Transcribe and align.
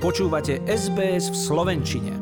Počúvate 0.00 0.64
SBS 0.64 1.28
v 1.28 1.36
Slovenčine. 1.36 2.12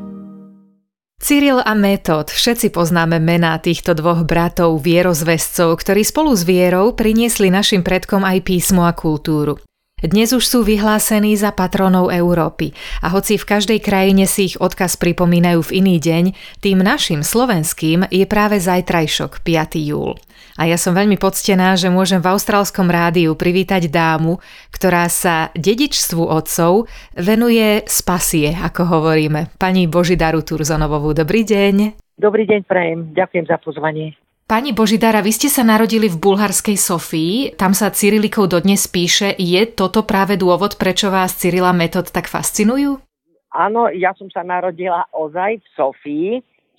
Cyril 1.15 1.63
a 1.63 1.71
Metod, 1.79 2.27
všetci 2.27 2.75
poznáme 2.75 3.23
mená 3.23 3.55
týchto 3.55 3.95
dvoch 3.95 4.27
bratov 4.27 4.83
vierozvescov, 4.83 5.79
ktorí 5.79 6.03
spolu 6.03 6.35
s 6.35 6.43
vierou 6.43 6.91
priniesli 6.91 7.47
našim 7.47 7.79
predkom 7.79 8.27
aj 8.27 8.43
písmo 8.43 8.83
a 8.83 8.91
kultúru. 8.91 9.63
Dnes 9.99 10.31
už 10.31 10.47
sú 10.47 10.63
vyhlásení 10.63 11.35
za 11.35 11.51
patronov 11.51 12.07
Európy 12.07 12.71
a 13.03 13.11
hoci 13.11 13.35
v 13.35 13.43
každej 13.43 13.79
krajine 13.83 14.23
si 14.31 14.47
ich 14.47 14.55
odkaz 14.55 14.95
pripomínajú 14.95 15.59
v 15.59 15.83
iný 15.83 15.99
deň, 15.99 16.23
tým 16.63 16.79
našim 16.79 17.19
slovenským 17.19 18.07
je 18.07 18.23
práve 18.23 18.63
zajtrajšok 18.63 19.43
5. 19.43 19.75
júl. 19.75 20.15
A 20.55 20.71
ja 20.71 20.79
som 20.79 20.95
veľmi 20.95 21.19
poctená, 21.19 21.75
že 21.75 21.91
môžem 21.91 22.23
v 22.23 22.31
austrálskom 22.31 22.87
rádiu 22.87 23.35
privítať 23.35 23.91
dámu, 23.91 24.39
ktorá 24.71 25.11
sa 25.11 25.51
dedičstvu 25.59 26.23
otcov 26.23 26.87
venuje 27.19 27.83
spasie, 27.83 28.55
ako 28.55 28.87
hovoríme. 28.87 29.51
Pani 29.59 29.91
Božidaru 29.91 30.43
Turzonovovú, 30.47 31.11
dobrý 31.11 31.43
deň. 31.43 31.75
Dobrý 32.15 32.47
deň, 32.47 32.59
prajem. 32.63 32.99
Ďakujem 33.15 33.45
za 33.51 33.59
pozvanie. 33.59 34.15
Pani 34.49 34.73
Božidara, 34.73 35.21
vy 35.21 35.29
ste 35.29 35.45
sa 35.45 35.61
narodili 35.61 36.09
v 36.09 36.17
bulharskej 36.17 36.73
Sofii, 36.73 37.53
tam 37.53 37.77
sa 37.77 37.93
Cyrilikov 37.93 38.49
dodnes 38.49 38.89
píše. 38.89 39.37
Je 39.37 39.61
toto 39.69 40.01
práve 40.01 40.41
dôvod, 40.41 40.73
prečo 40.73 41.13
vás 41.13 41.37
Cyrila 41.37 41.69
Metod 41.69 42.09
tak 42.09 42.25
fascinujú? 42.25 42.97
Áno, 43.53 43.93
ja 43.93 44.09
som 44.17 44.25
sa 44.33 44.41
narodila 44.41 45.05
ozaj 45.13 45.61
v 45.61 45.67
Sofii. 45.77 46.27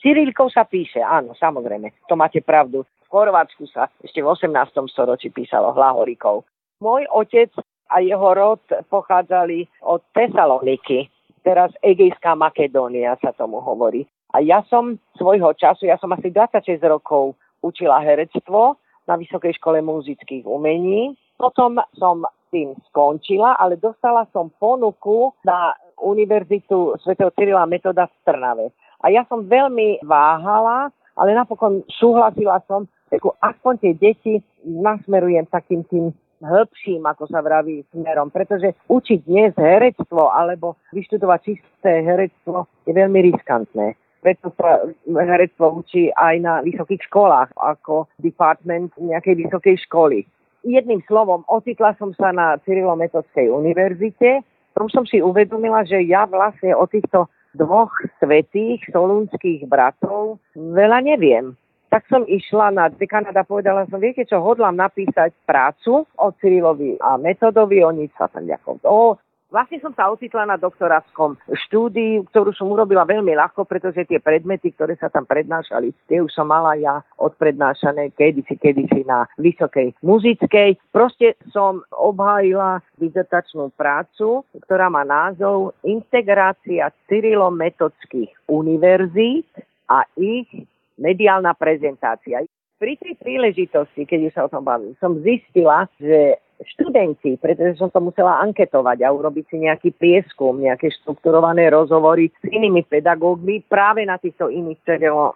Cyrilikov 0.02 0.51
sa 0.51 0.66
píše, 0.66 0.98
áno, 0.98 1.38
samozrejme, 1.38 1.95
to 2.10 2.19
máte 2.19 2.43
pravdu. 2.43 2.83
V 2.83 3.06
Chorvátsku 3.06 3.71
sa 3.71 3.87
ešte 4.02 4.18
v 4.18 4.34
18. 4.34 4.51
storočí 4.91 5.30
písalo 5.30 5.71
Hlahorikov. 5.71 6.43
Môj 6.82 7.07
otec 7.07 7.55
a 7.87 8.02
jeho 8.02 8.34
rod 8.34 8.66
pochádzali 8.91 9.71
od 9.87 10.02
Tesaloniky, 10.10 11.07
teraz 11.46 11.71
Egejská 11.87 12.34
Makedónia 12.34 13.15
sa 13.23 13.30
tomu 13.30 13.62
hovorí. 13.62 14.10
A 14.34 14.43
ja 14.43 14.66
som 14.66 14.99
svojho 15.15 15.55
času, 15.55 15.87
ja 15.87 15.95
som 16.02 16.10
asi 16.10 16.34
26 16.34 16.82
rokov 16.82 17.38
učila 17.63 18.01
herectvo 18.01 18.77
na 19.09 19.16
Vysokej 19.16 19.57
škole 19.59 19.80
muzických 19.80 20.45
umení. 20.45 21.16
Potom 21.41 21.80
som 21.97 22.25
tým 22.51 22.75
skončila, 22.91 23.57
ale 23.57 23.79
dostala 23.79 24.27
som 24.35 24.51
ponuku 24.59 25.33
na 25.47 25.73
Univerzitu 26.02 26.99
Sv. 27.01 27.17
Cyrila 27.39 27.65
Metoda 27.65 28.11
v 28.11 28.15
Trnave. 28.27 28.67
A 29.01 29.09
ja 29.09 29.25
som 29.30 29.47
veľmi 29.49 30.05
váhala, 30.05 30.93
ale 31.17 31.30
napokon 31.33 31.87
súhlasila 31.89 32.61
som, 32.69 32.85
ako 33.09 33.39
aspoň 33.41 33.74
tie 33.80 33.93
deti 33.97 34.35
nasmerujem 34.67 35.49
takým 35.49 35.87
tým 35.89 36.13
hĺbším, 36.41 37.05
ako 37.05 37.29
sa 37.29 37.45
vraví, 37.45 37.85
smerom. 37.93 38.33
Pretože 38.33 38.77
učiť 38.89 39.19
dnes 39.29 39.52
herectvo 39.57 40.33
alebo 40.33 40.80
vyštudovať 40.93 41.41
čisté 41.45 42.01
herectvo 42.05 42.69
je 42.89 42.93
veľmi 42.97 43.21
riskantné 43.33 43.97
preto 44.21 44.52
sa 44.57 44.85
herectvo 45.09 45.80
učí 45.80 46.13
aj 46.13 46.35
na 46.40 46.54
vysokých 46.60 47.09
školách, 47.09 47.57
ako 47.57 48.07
department 48.21 48.93
nejakej 49.01 49.49
vysokej 49.49 49.77
školy. 49.88 50.29
Jedným 50.60 51.01
slovom, 51.09 51.45
ocitla 51.49 51.96
som 51.96 52.12
sa 52.12 52.37
na 52.37 52.60
Cyrilometodskej 52.68 53.49
univerzite, 53.49 54.45
tom 54.80 54.88
som 54.88 55.04
si 55.04 55.21
uvedomila, 55.21 55.85
že 55.85 56.01
ja 56.09 56.24
vlastne 56.24 56.73
o 56.73 56.88
týchto 56.88 57.29
dvoch 57.52 57.93
svetých 58.16 58.80
solúnskych 58.88 59.68
bratov 59.68 60.40
veľa 60.57 61.05
neviem. 61.05 61.52
Tak 61.93 62.09
som 62.09 62.24
išla 62.24 62.73
na 62.73 62.88
dekanát 62.88 63.37
a 63.37 63.45
povedala 63.45 63.84
som, 63.93 64.00
viete 64.00 64.25
čo, 64.25 64.41
hodlám 64.41 64.78
napísať 64.78 65.37
prácu 65.44 66.06
o 66.06 66.27
Cyrilovi 66.41 66.97
a 67.03 67.21
metodovi, 67.21 67.84
oni 67.84 68.09
sa 68.16 68.31
tam 68.32 68.49
nejako, 68.49 68.81
o, 68.88 69.19
Vlastne 69.50 69.82
som 69.82 69.91
sa 69.98 70.06
ocitla 70.15 70.47
na 70.47 70.54
doktorátskom 70.54 71.34
štúdiu, 71.66 72.22
ktorú 72.31 72.54
som 72.54 72.70
urobila 72.70 73.03
veľmi 73.03 73.34
ľahko, 73.34 73.66
pretože 73.66 74.06
tie 74.06 74.22
predmety, 74.22 74.71
ktoré 74.71 74.94
sa 74.94 75.11
tam 75.11 75.27
prednášali, 75.27 75.91
tie 76.06 76.22
už 76.22 76.31
som 76.31 76.47
mala 76.47 76.78
ja 76.78 77.03
odprednášané 77.19 78.15
kedysi, 78.15 78.55
kedysi 78.55 79.03
na 79.03 79.27
vysokej 79.43 79.99
muzickej. 80.06 80.78
Proste 80.94 81.34
som 81.50 81.83
obhájila 81.91 82.78
dizertačnú 83.03 83.75
prácu, 83.75 84.47
ktorá 84.71 84.87
má 84.87 85.03
názov 85.03 85.75
Integrácia 85.83 86.94
cyrilometodských 87.10 88.31
univerzít 88.47 89.50
a 89.91 90.06
ich 90.15 90.47
mediálna 90.94 91.59
prezentácia. 91.59 92.47
Pri 92.78 92.94
tej 92.97 93.19
príležitosti, 93.19 94.06
keď 94.06 94.31
už 94.31 94.33
sa 94.33 94.47
o 94.47 94.53
tom 94.53 94.62
bavím, 94.62 94.94
som 95.03 95.19
zistila, 95.21 95.91
že 95.99 96.39
študenti, 96.60 97.41
pretože 97.41 97.81
som 97.81 97.88
to 97.88 98.00
musela 98.04 98.41
anketovať 98.44 99.00
a 99.00 99.12
urobiť 99.12 99.44
si 99.48 99.56
nejaký 99.65 99.97
prieskum, 99.97 100.60
nejaké 100.60 100.93
štrukturované 101.00 101.72
rozhovory 101.72 102.28
s 102.28 102.47
inými 102.48 102.84
pedagógmi 102.84 103.65
práve 103.65 104.04
na 104.04 104.21
týchto 104.21 104.53
iných 104.53 104.81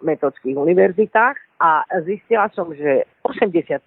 metodských 0.05 0.53
univerzitách 0.53 1.37
a 1.57 1.87
zistila 2.03 2.51
som, 2.51 2.69
že 2.75 3.07
80% 3.23 3.79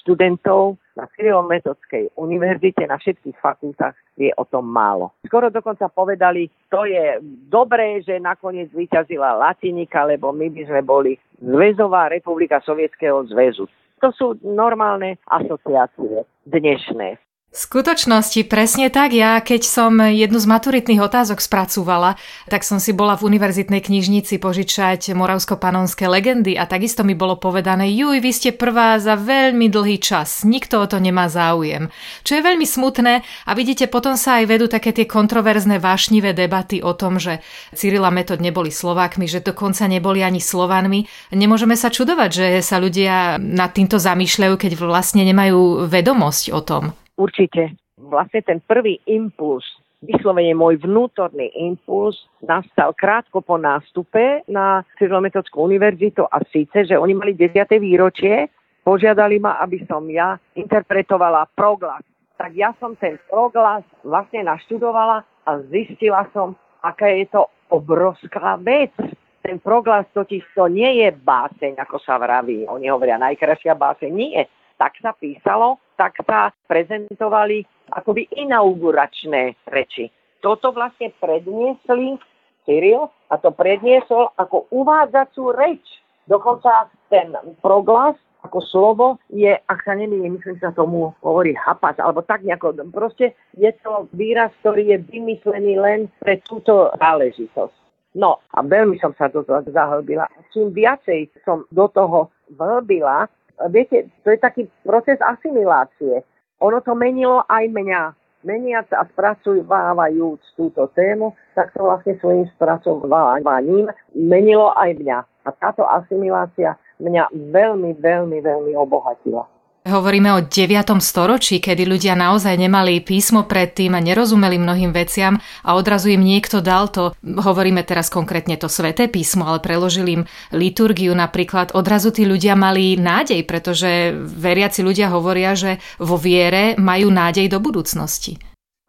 študentov 0.00 0.78
na 0.94 1.10
Cyrilometodskej 1.18 2.14
univerzite 2.14 2.86
na 2.86 2.96
všetkých 2.96 3.36
fakultách 3.42 3.94
je 4.16 4.30
o 4.38 4.44
tom 4.46 4.66
málo. 4.70 5.12
Skoro 5.26 5.50
dokonca 5.50 5.90
povedali, 5.90 6.46
to 6.70 6.86
je 6.86 7.18
dobré, 7.50 8.02
že 8.02 8.22
nakoniec 8.22 8.70
vyťazila 8.70 9.34
latinika, 9.34 10.06
lebo 10.06 10.30
my 10.30 10.46
by 10.50 10.62
sme 10.66 10.80
boli 10.82 11.12
Zväzová 11.38 12.10
republika 12.10 12.62
Sovietskeho 12.62 13.26
zväzu. 13.30 13.70
To 13.98 14.14
sú 14.14 14.26
normálne 14.46 15.18
asociácie 15.26 16.22
dnešnej. 16.48 17.27
V 17.58 17.66
skutočnosti 17.66 18.46
presne 18.46 18.86
tak. 18.86 19.10
Ja 19.10 19.42
keď 19.42 19.66
som 19.66 19.98
jednu 19.98 20.38
z 20.38 20.46
maturitných 20.46 21.02
otázok 21.02 21.42
spracúvala, 21.42 22.14
tak 22.46 22.62
som 22.62 22.78
si 22.78 22.94
bola 22.94 23.18
v 23.18 23.34
univerzitnej 23.34 23.82
knižnici 23.82 24.38
požičať 24.38 25.10
moravsko-panonské 25.10 26.06
legendy 26.06 26.54
a 26.54 26.70
takisto 26.70 27.02
mi 27.02 27.18
bolo 27.18 27.34
povedané, 27.34 27.90
juj, 27.90 28.22
vy 28.22 28.30
ste 28.30 28.50
prvá 28.54 29.02
za 29.02 29.18
veľmi 29.18 29.66
dlhý 29.74 29.98
čas, 29.98 30.46
nikto 30.46 30.78
o 30.78 30.86
to 30.86 31.02
nemá 31.02 31.26
záujem. 31.26 31.90
Čo 32.22 32.38
je 32.38 32.46
veľmi 32.46 32.62
smutné 32.62 33.26
a 33.26 33.50
vidíte, 33.58 33.90
potom 33.90 34.14
sa 34.14 34.38
aj 34.38 34.44
vedú 34.46 34.70
také 34.70 34.94
tie 34.94 35.10
kontroverzné 35.10 35.82
vášnivé 35.82 36.38
debaty 36.38 36.78
o 36.78 36.94
tom, 36.94 37.18
že 37.18 37.42
Cyrila 37.74 38.14
Metod 38.14 38.38
neboli 38.38 38.70
Slovákmi, 38.70 39.26
že 39.26 39.42
dokonca 39.42 39.90
neboli 39.90 40.22
ani 40.22 40.38
Slovanmi. 40.38 41.10
Nemôžeme 41.34 41.74
sa 41.74 41.90
čudovať, 41.90 42.30
že 42.30 42.46
sa 42.62 42.78
ľudia 42.78 43.42
nad 43.42 43.74
týmto 43.74 43.98
zamýšľajú, 43.98 44.54
keď 44.54 44.78
vlastne 44.78 45.26
nemajú 45.26 45.90
vedomosť 45.90 46.54
o 46.54 46.62
tom. 46.62 46.84
Určite. 47.18 47.74
Vlastne 47.98 48.46
ten 48.46 48.62
prvý 48.62 49.02
impuls, 49.10 49.66
vyslovene 50.06 50.54
môj 50.54 50.78
vnútorný 50.86 51.50
impuls, 51.58 52.14
nastal 52.46 52.94
krátko 52.94 53.42
po 53.42 53.58
nástupe 53.58 54.46
na 54.46 54.86
Cyrilometodskú 55.02 55.66
univerzitu 55.66 56.22
a 56.30 56.38
síce, 56.46 56.86
že 56.86 56.94
oni 56.94 57.18
mali 57.18 57.34
10. 57.34 57.66
výročie, 57.82 58.46
požiadali 58.86 59.42
ma, 59.42 59.58
aby 59.58 59.82
som 59.90 60.06
ja 60.06 60.38
interpretovala 60.54 61.50
proglas. 61.58 62.06
Tak 62.38 62.54
ja 62.54 62.70
som 62.78 62.94
ten 62.94 63.18
proglas 63.26 63.82
vlastne 64.06 64.46
naštudovala 64.46 65.26
a 65.42 65.50
zistila 65.74 66.22
som, 66.30 66.54
aká 66.86 67.10
je 67.10 67.26
to 67.34 67.50
obrovská 67.74 68.54
vec. 68.62 68.94
Ten 69.42 69.58
proglas 69.58 70.06
totiž 70.14 70.54
to 70.54 70.70
nie 70.70 71.02
je 71.02 71.10
báseň, 71.10 71.82
ako 71.82 71.98
sa 71.98 72.14
vraví. 72.14 72.62
Oni 72.70 72.86
hovoria 72.86 73.18
najkrajšia 73.18 73.74
báseň. 73.74 74.10
Nie 74.14 74.46
tak 74.78 74.94
sa 75.02 75.10
písalo, 75.12 75.82
tak 75.98 76.22
sa 76.22 76.54
prezentovali 76.70 77.66
akoby 77.90 78.30
inauguračné 78.38 79.58
reči. 79.66 80.06
Toto 80.38 80.70
vlastne 80.70 81.10
predniesli 81.18 82.14
Cyril 82.62 83.10
a 83.28 83.34
to 83.42 83.50
predniesol 83.50 84.30
ako 84.38 84.70
uvádzacú 84.70 85.50
reč. 85.50 85.82
Dokonca 86.30 86.86
ten 87.10 87.34
proglas 87.58 88.14
ako 88.46 88.62
slovo 88.70 89.06
je, 89.34 89.50
ak 89.50 89.82
sa 89.82 89.98
nemýlim, 89.98 90.38
myslím 90.38 90.62
sa 90.62 90.70
tomu 90.70 91.10
hovorí 91.26 91.58
hapas, 91.58 91.98
alebo 91.98 92.22
tak 92.22 92.46
nejako, 92.46 92.86
proste 92.94 93.34
je 93.58 93.68
to 93.82 94.06
výraz, 94.14 94.54
ktorý 94.62 94.94
je 94.94 94.98
vymyslený 95.10 95.74
len 95.74 96.06
pre 96.22 96.38
túto 96.46 96.94
záležitosť. 97.02 97.74
No 98.14 98.38
a 98.54 98.62
veľmi 98.62 98.96
som 99.02 99.12
sa 99.18 99.26
do 99.28 99.42
toho 99.42 99.66
zahlbila. 99.68 100.30
Čím 100.54 100.70
viacej 100.70 101.28
som 101.42 101.66
do 101.74 101.90
toho 101.90 102.30
vhlbila, 102.54 103.26
viete, 103.66 104.06
to 104.22 104.30
je 104.30 104.38
taký 104.38 104.62
proces 104.86 105.18
asimilácie. 105.18 106.22
Ono 106.62 106.78
to 106.82 106.94
menilo 106.94 107.42
aj 107.50 107.66
mňa. 107.66 108.02
Meniac 108.46 108.86
a 108.94 109.02
spracovávajúc 109.10 110.38
túto 110.54 110.86
tému, 110.94 111.34
tak 111.58 111.74
to 111.74 111.82
vlastne 111.82 112.14
svojim 112.22 112.46
spracovaním 112.54 113.90
menilo 114.14 114.70
aj 114.78 114.94
mňa. 114.94 115.18
A 115.42 115.48
táto 115.58 115.82
asimilácia 115.82 116.78
mňa 117.02 117.34
veľmi, 117.34 117.98
veľmi, 117.98 118.38
veľmi 118.38 118.72
obohatila. 118.78 119.57
Hovoríme 119.88 120.36
o 120.36 120.44
9. 120.44 121.00
storočí, 121.00 121.64
kedy 121.64 121.88
ľudia 121.88 122.12
naozaj 122.12 122.60
nemali 122.60 123.00
písmo 123.00 123.48
predtým 123.48 123.96
a 123.96 124.04
nerozumeli 124.04 124.60
mnohým 124.60 124.92
veciam 124.92 125.40
a 125.64 125.80
odrazu 125.80 126.12
im 126.12 126.20
niekto 126.20 126.60
dal 126.60 126.92
to, 126.92 127.16
hovoríme 127.24 127.80
teraz 127.88 128.12
konkrétne 128.12 128.60
to 128.60 128.68
sveté 128.68 129.08
písmo, 129.08 129.48
ale 129.48 129.64
preložili 129.64 130.20
im 130.20 130.22
liturgiu 130.52 131.16
napríklad. 131.16 131.72
Odrazu 131.72 132.12
tí 132.12 132.28
ľudia 132.28 132.52
mali 132.52 133.00
nádej, 133.00 133.40
pretože 133.48 134.12
veriaci 134.20 134.84
ľudia 134.84 135.08
hovoria, 135.08 135.56
že 135.56 135.80
vo 135.96 136.20
viere 136.20 136.76
majú 136.76 137.08
nádej 137.08 137.48
do 137.48 137.56
budúcnosti. 137.56 138.36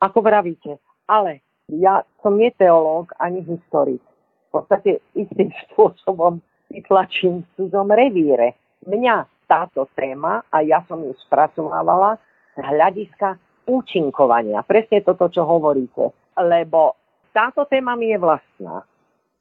Ako 0.04 0.20
vravíte, 0.20 0.84
ale 1.08 1.48
Ja 1.70 2.02
som 2.26 2.34
nie 2.42 2.50
teológ 2.58 3.14
ani 3.22 3.46
historik. 3.46 4.02
V 4.50 4.58
podstate 4.58 5.06
istým 5.14 5.54
spôsobom 5.70 6.42
vytlačím 6.74 7.46
v 7.46 7.48
cudzom 7.56 7.94
revíre. 7.94 8.58
Mňa 8.90 9.39
táto 9.50 9.90
téma, 9.98 10.46
a 10.54 10.62
ja 10.62 10.86
som 10.86 11.02
ju 11.02 11.18
spracovávala 11.26 12.22
z 12.54 12.62
hľadiska 12.62 13.42
účinkovania. 13.66 14.62
Presne 14.62 15.02
toto, 15.02 15.26
čo 15.34 15.42
hovoríte. 15.50 16.14
Lebo 16.38 16.94
táto 17.34 17.66
téma 17.66 17.98
mi 17.98 18.14
je 18.14 18.22
vlastná. 18.22 18.86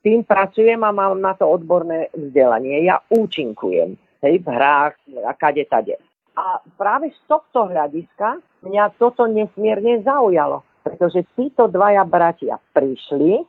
Tým 0.00 0.25
pracujem 0.25 0.81
a 0.81 0.90
mám 0.94 1.20
na 1.20 1.37
to 1.37 1.44
odborné 1.44 2.08
vzdelanie. 2.16 2.88
Ja 2.88 3.05
účinkujem 3.12 4.00
hej, 4.25 4.34
v 4.40 4.46
hrách 4.49 4.96
a 5.26 5.32
kade 5.37 5.69
tade. 5.69 6.00
A 6.38 6.62
práve 6.78 7.11
z 7.11 7.20
tohto 7.26 7.66
hľadiska 7.66 8.38
mňa 8.62 8.94
toto 8.94 9.26
nesmierne 9.26 10.06
zaujalo, 10.06 10.62
pretože 10.87 11.26
títo 11.34 11.66
dvaja 11.66 12.06
bratia 12.06 12.62
prišli, 12.72 13.43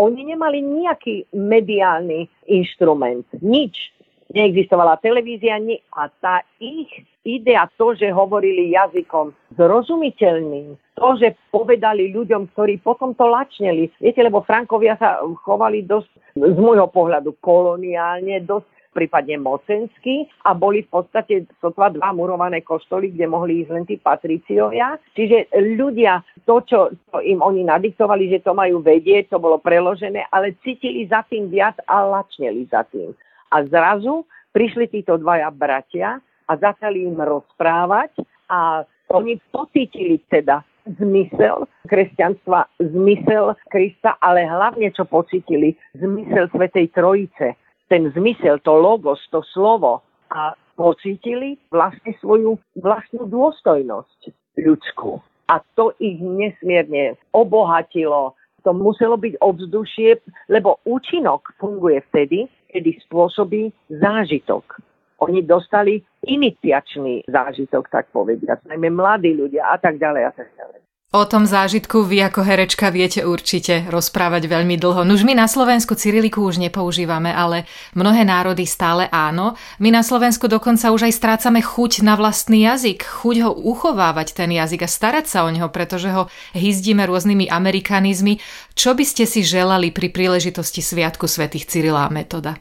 oni 0.00 0.20
nemali 0.32 0.64
nejaký 0.64 1.36
mediálny 1.36 2.24
inštrument, 2.48 3.28
nič. 3.44 3.92
Neexistovala 4.32 4.96
televízia 5.04 5.60
a 5.92 6.08
tá 6.08 6.40
ich 6.56 6.88
idea, 7.22 7.68
to, 7.76 7.92
že 7.92 8.08
hovorili 8.10 8.72
jazykom 8.72 9.36
zrozumiteľným, 9.60 10.74
to, 10.96 11.08
že 11.20 11.36
povedali 11.52 12.10
ľuďom, 12.16 12.50
ktorí 12.56 12.80
potom 12.80 13.12
to 13.12 13.28
lačneli. 13.28 13.92
Viete, 14.00 14.24
lebo 14.24 14.40
Frankovia 14.42 14.96
sa 14.96 15.20
chovali 15.44 15.84
dosť, 15.84 16.10
z 16.34 16.58
môjho 16.58 16.88
pohľadu, 16.88 17.36
koloniálne, 17.44 18.40
dosť 18.42 18.72
prípadne 18.92 19.40
mocenský 19.40 20.28
a 20.44 20.52
boli 20.52 20.84
v 20.84 20.92
podstate 20.92 21.34
sotva 21.64 21.88
dva 21.88 22.12
murované 22.12 22.60
koštoly, 22.60 23.16
kde 23.16 23.24
mohli 23.24 23.64
ísť 23.64 23.70
len 23.72 23.84
tí 23.88 23.96
patriciovia. 23.96 25.00
Čiže 25.16 25.48
ľudia, 25.80 26.20
to, 26.44 26.60
čo 26.68 26.92
to 27.08 27.18
im 27.24 27.40
oni 27.40 27.64
nadiktovali, 27.64 28.28
že 28.28 28.44
to 28.44 28.52
majú 28.52 28.84
vedieť, 28.84 29.32
to 29.32 29.40
bolo 29.40 29.56
preložené, 29.56 30.28
ale 30.28 30.56
cítili 30.60 31.08
za 31.08 31.24
tým 31.24 31.48
viac 31.48 31.80
a 31.88 32.04
lačneli 32.04 32.68
za 32.68 32.84
tým. 32.92 33.16
A 33.52 33.62
zrazu 33.68 34.24
prišli 34.56 34.88
títo 34.88 35.20
dvaja 35.20 35.52
bratia 35.52 36.18
a 36.48 36.52
začali 36.56 37.04
im 37.04 37.20
rozprávať 37.20 38.24
a 38.48 38.82
oni 39.12 39.36
pocítili 39.52 40.18
teda 40.32 40.64
zmysel 40.98 41.68
kresťanstva, 41.86 42.66
zmysel 42.80 43.54
Krista, 43.70 44.18
ale 44.18 44.48
hlavne 44.48 44.90
čo 44.90 45.06
pocítili, 45.06 45.76
zmysel 45.94 46.50
Svetej 46.50 46.90
Trojice 46.90 47.54
ten 47.92 48.08
zmysel, 48.16 48.56
to 48.64 48.72
logos, 48.72 49.20
to 49.28 49.44
slovo 49.52 50.00
a 50.32 50.56
pocítili 50.80 51.60
vlastne 51.68 52.16
svoju 52.24 52.56
vlastnú 52.80 53.28
dôstojnosť 53.28 54.32
ľudskú. 54.56 55.20
A 55.52 55.60
to 55.76 55.92
ich 56.00 56.16
nesmierne 56.16 57.20
obohatilo. 57.36 58.32
To 58.64 58.70
muselo 58.72 59.20
byť 59.20 59.36
ovzdušie, 59.44 60.24
lebo 60.48 60.80
účinok 60.88 61.52
funguje 61.60 62.00
vtedy, 62.08 62.48
kedy 62.72 62.98
spôsobí 63.06 63.68
zážitok. 63.92 64.80
Oni 65.22 65.44
dostali 65.46 66.02
iniciačný 66.26 67.30
zážitok, 67.30 67.86
tak 67.92 68.10
povediať, 68.10 68.66
najmä 68.66 68.90
mladí 68.90 69.36
ľudia 69.36 69.70
a 69.70 69.76
tak 69.78 70.00
ďalej 70.02 70.22
a 70.26 70.32
tak 70.34 70.48
ďalej. 70.58 70.80
O 71.12 71.28
tom 71.28 71.44
zážitku 71.44 72.08
vy 72.08 72.24
ako 72.24 72.40
herečka 72.40 72.88
viete 72.88 73.20
určite 73.28 73.84
rozprávať 73.92 74.48
veľmi 74.48 74.80
dlho. 74.80 75.04
Nuž 75.04 75.28
my 75.28 75.36
na 75.36 75.44
Slovensku 75.44 75.92
Cyriliku 75.92 76.40
už 76.40 76.56
nepoužívame, 76.56 77.28
ale 77.28 77.68
mnohé 77.92 78.24
národy 78.24 78.64
stále 78.64 79.12
áno. 79.12 79.52
My 79.76 79.92
na 79.92 80.00
Slovensku 80.00 80.48
dokonca 80.48 80.88
už 80.88 81.12
aj 81.12 81.12
strácame 81.12 81.60
chuť 81.60 82.00
na 82.00 82.16
vlastný 82.16 82.64
jazyk, 82.64 83.04
chuť 83.04 83.44
ho 83.44 83.52
uchovávať 83.52 84.40
ten 84.40 84.56
jazyk 84.56 84.88
a 84.88 84.88
starať 84.88 85.28
sa 85.28 85.44
o 85.44 85.52
neho, 85.52 85.68
pretože 85.68 86.08
ho 86.08 86.32
hyzdíme 86.56 87.04
rôznymi 87.04 87.44
amerikanizmy. 87.44 88.40
Čo 88.72 88.96
by 88.96 89.04
ste 89.04 89.28
si 89.28 89.44
želali 89.44 89.92
pri 89.92 90.08
príležitosti 90.08 90.80
Sviatku 90.80 91.28
svätých 91.28 91.68
Cyrila 91.68 92.08
metoda? 92.08 92.56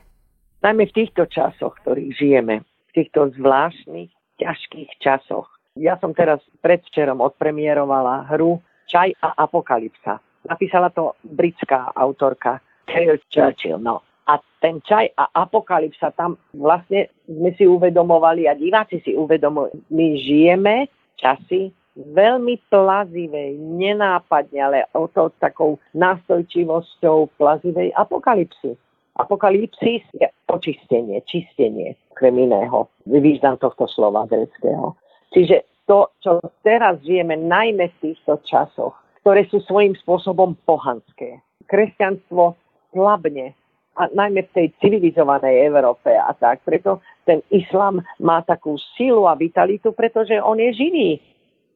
Najmä 0.60 0.92
v 0.92 0.96
týchto 1.00 1.24
časoch, 1.32 1.80
ktorých 1.88 2.20
žijeme, 2.20 2.68
v 2.68 2.92
týchto 3.00 3.32
zvláštnych, 3.32 4.12
ťažkých 4.44 4.92
časoch, 5.00 5.48
ja 5.82 5.98
som 5.98 6.14
teraz 6.14 6.38
predvčerom 6.62 7.18
odpremierovala 7.20 8.30
hru 8.30 8.62
Čaj 8.86 9.18
a 9.24 9.48
apokalypsa. 9.48 10.20
Napísala 10.46 10.92
to 10.92 11.16
britská 11.24 11.96
autorka 11.96 12.60
Carol 12.84 13.18
Churchill. 13.32 13.80
No. 13.80 14.04
A 14.28 14.38
ten 14.60 14.84
čaj 14.84 15.16
a 15.18 15.32
apokalypsa, 15.32 16.12
tam 16.14 16.38
vlastne 16.54 17.10
sme 17.26 17.56
si 17.56 17.66
uvedomovali 17.66 18.46
a 18.46 18.54
diváci 18.54 19.00
si 19.02 19.16
uvedomujú, 19.16 19.74
my 19.90 20.08
žijeme 20.20 20.92
časy 21.18 21.74
veľmi 21.96 22.56
plazivej, 22.72 23.60
nenápadne, 23.60 24.60
ale 24.60 24.80
o 24.96 25.08
to 25.12 25.32
takou 25.44 25.80
nástojčivosťou 25.96 27.36
plazivej 27.36 27.92
apokalypsy. 27.96 28.76
Apokalypsis 29.20 30.04
je 30.16 30.28
očistenie, 30.48 31.20
čistenie, 31.28 32.00
okrem 32.16 32.48
iného. 32.48 32.88
Význam 33.04 33.60
tohto 33.60 33.88
slova 33.92 34.24
greckého. 34.28 34.96
Čiže 35.36 35.71
to, 35.92 36.08
čo 36.24 36.40
teraz 36.64 37.04
žijeme, 37.04 37.36
najmä 37.36 37.92
v 37.92 38.00
týchto 38.00 38.40
časoch, 38.48 38.96
ktoré 39.20 39.44
sú 39.52 39.60
svojím 39.68 39.92
spôsobom 40.00 40.56
pohanské. 40.64 41.44
Kresťanstvo 41.68 42.56
slabne, 42.96 43.52
a 44.00 44.08
najmä 44.08 44.48
v 44.48 44.54
tej 44.56 44.68
civilizovanej 44.80 45.68
Európe 45.68 46.16
a 46.16 46.32
tak. 46.32 46.64
Preto 46.64 47.04
ten 47.28 47.44
islám 47.52 48.00
má 48.24 48.40
takú 48.40 48.80
silu 48.96 49.28
a 49.28 49.36
vitalitu, 49.36 49.92
pretože 49.92 50.40
on 50.40 50.56
je 50.64 50.72
živý. 50.72 51.10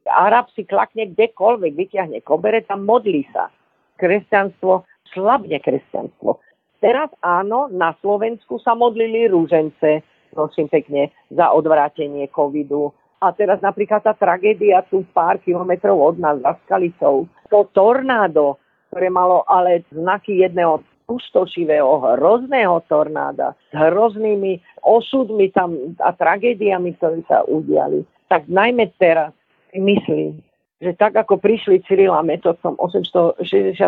Arab 0.07 0.47
si 0.55 0.63
klakne 0.63 1.11
kdekoľvek, 1.11 1.75
vyťahne 1.75 2.23
koberec 2.23 2.71
a 2.71 2.79
modlí 2.79 3.27
sa. 3.35 3.51
Kresťanstvo, 3.99 4.87
slabne 5.11 5.59
kresťanstvo. 5.59 6.39
Teraz 6.79 7.11
áno, 7.19 7.67
na 7.67 7.91
Slovensku 7.99 8.63
sa 8.63 8.79
modlili 8.79 9.27
rúžence, 9.27 10.05
prosím 10.31 10.71
pekne, 10.71 11.11
za 11.35 11.51
odvrátenie 11.51 12.31
covidu 12.31 12.95
a 13.19 13.31
teraz 13.31 13.63
napríklad 13.63 14.03
tá 14.03 14.13
tragédia 14.13 14.83
tu 14.87 15.07
pár 15.15 15.39
kilometrov 15.41 15.95
od 15.95 16.15
nás 16.19 16.37
za 16.43 16.53
Skalicou. 16.65 17.25
To 17.49 17.67
tornádo, 17.71 18.59
ktoré 18.91 19.07
malo 19.07 19.43
ale 19.47 19.87
znaky 19.91 20.43
jedného 20.43 20.83
pustošivého, 21.05 22.01
hrozného 22.17 22.81
tornáda 22.89 23.53
s 23.69 23.77
hroznými 23.77 24.57
osudmi 24.81 25.53
tam 25.53 25.95
a 26.01 26.11
tragédiami, 26.11 26.97
ktoré 26.97 27.21
sa 27.29 27.45
udiali. 27.45 28.01
Tak 28.25 28.49
najmä 28.49 28.89
teraz 28.97 29.29
myslím, 29.77 30.41
že 30.81 30.97
tak 30.97 31.13
ako 31.13 31.37
prišli 31.37 31.85
Cyril 31.85 32.11
a 32.11 32.25
Metod 32.25 32.57
v 32.59 32.73
863. 32.81 33.85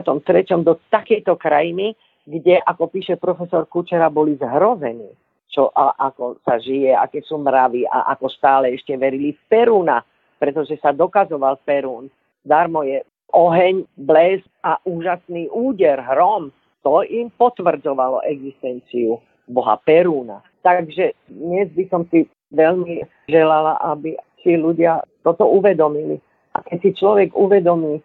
do 0.61 0.77
takejto 0.93 1.33
krajiny, 1.35 1.97
kde, 2.27 2.61
ako 2.61 2.91
píše 2.91 3.17
profesor 3.17 3.65
Kučera, 3.65 4.13
boli 4.13 4.37
zhrození 4.37 5.09
čo 5.57 5.73
a 5.73 5.97
ako 6.13 6.37
sa 6.45 6.61
žije, 6.61 6.93
aké 6.93 7.25
sú 7.25 7.41
mravy 7.41 7.89
a 7.89 8.13
ako 8.13 8.29
stále 8.29 8.77
ešte 8.77 8.93
verili 8.93 9.33
v 9.33 9.41
Perúna, 9.49 10.05
pretože 10.37 10.77
sa 10.77 10.93
dokazoval 10.93 11.57
Perún. 11.65 12.13
Darmo 12.45 12.85
je 12.85 13.01
oheň, 13.33 13.89
blesk 13.97 14.45
a 14.61 14.77
úžasný 14.85 15.49
úder, 15.49 15.97
hrom. 15.97 16.53
To 16.85 17.01
im 17.01 17.33
potvrdzovalo 17.33 18.21
existenciu 18.29 19.17
boha 19.49 19.81
Perúna. 19.81 20.45
Takže 20.61 21.17
dnes 21.25 21.73
by 21.73 21.83
som 21.89 22.05
si 22.13 22.29
veľmi 22.53 23.01
želala, 23.25 23.81
aby 23.81 24.13
si 24.45 24.53
ľudia 24.53 25.01
toto 25.25 25.49
uvedomili. 25.49 26.21
A 26.53 26.61
keď 26.61 26.77
si 26.85 26.89
človek 26.93 27.33
uvedomí 27.33 27.97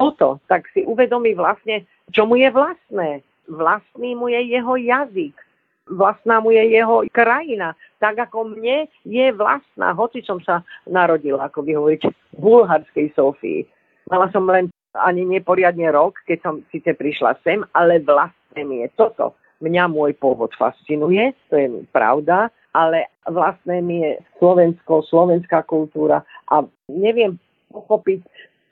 toto, 0.00 0.40
tak 0.48 0.64
si 0.72 0.88
uvedomí 0.88 1.36
vlastne, 1.36 1.84
čo 2.16 2.24
mu 2.24 2.40
je 2.40 2.48
vlastné. 2.48 3.20
Vlastný 3.44 4.16
mu 4.16 4.32
je 4.32 4.40
jeho 4.56 4.72
jazyk 4.80 5.43
vlastná 5.90 6.40
mu 6.40 6.50
je 6.50 6.64
jeho 6.72 7.04
krajina. 7.12 7.76
Tak 8.00 8.30
ako 8.30 8.56
mne 8.56 8.88
je 9.04 9.26
vlastná, 9.32 9.92
hoci 9.92 10.24
som 10.24 10.40
sa 10.40 10.64
narodila, 10.88 11.48
ako 11.48 11.64
vy 11.64 11.72
hovoríte, 11.76 12.08
v 12.08 12.38
bulharskej 12.40 13.12
Sofii. 13.16 13.64
Mala 14.08 14.28
som 14.32 14.44
len 14.48 14.68
ani 14.94 15.26
neporiadne 15.26 15.90
rok, 15.90 16.20
keď 16.28 16.38
som 16.44 16.54
síce 16.70 16.94
prišla 16.94 17.40
sem, 17.42 17.64
ale 17.74 18.00
vlastné 18.04 18.62
mi 18.62 18.84
je 18.84 18.88
toto. 18.94 19.34
Mňa 19.64 19.90
môj 19.90 20.12
pôvod 20.20 20.52
fascinuje, 20.54 21.32
to 21.48 21.56
je 21.56 21.68
pravda, 21.90 22.52
ale 22.74 23.08
vlastné 23.24 23.80
mi 23.80 24.02
je 24.02 24.12
Slovensko, 24.38 25.06
slovenská 25.08 25.64
kultúra 25.64 26.26
a 26.50 26.66
neviem 26.90 27.38
pochopiť 27.70 28.20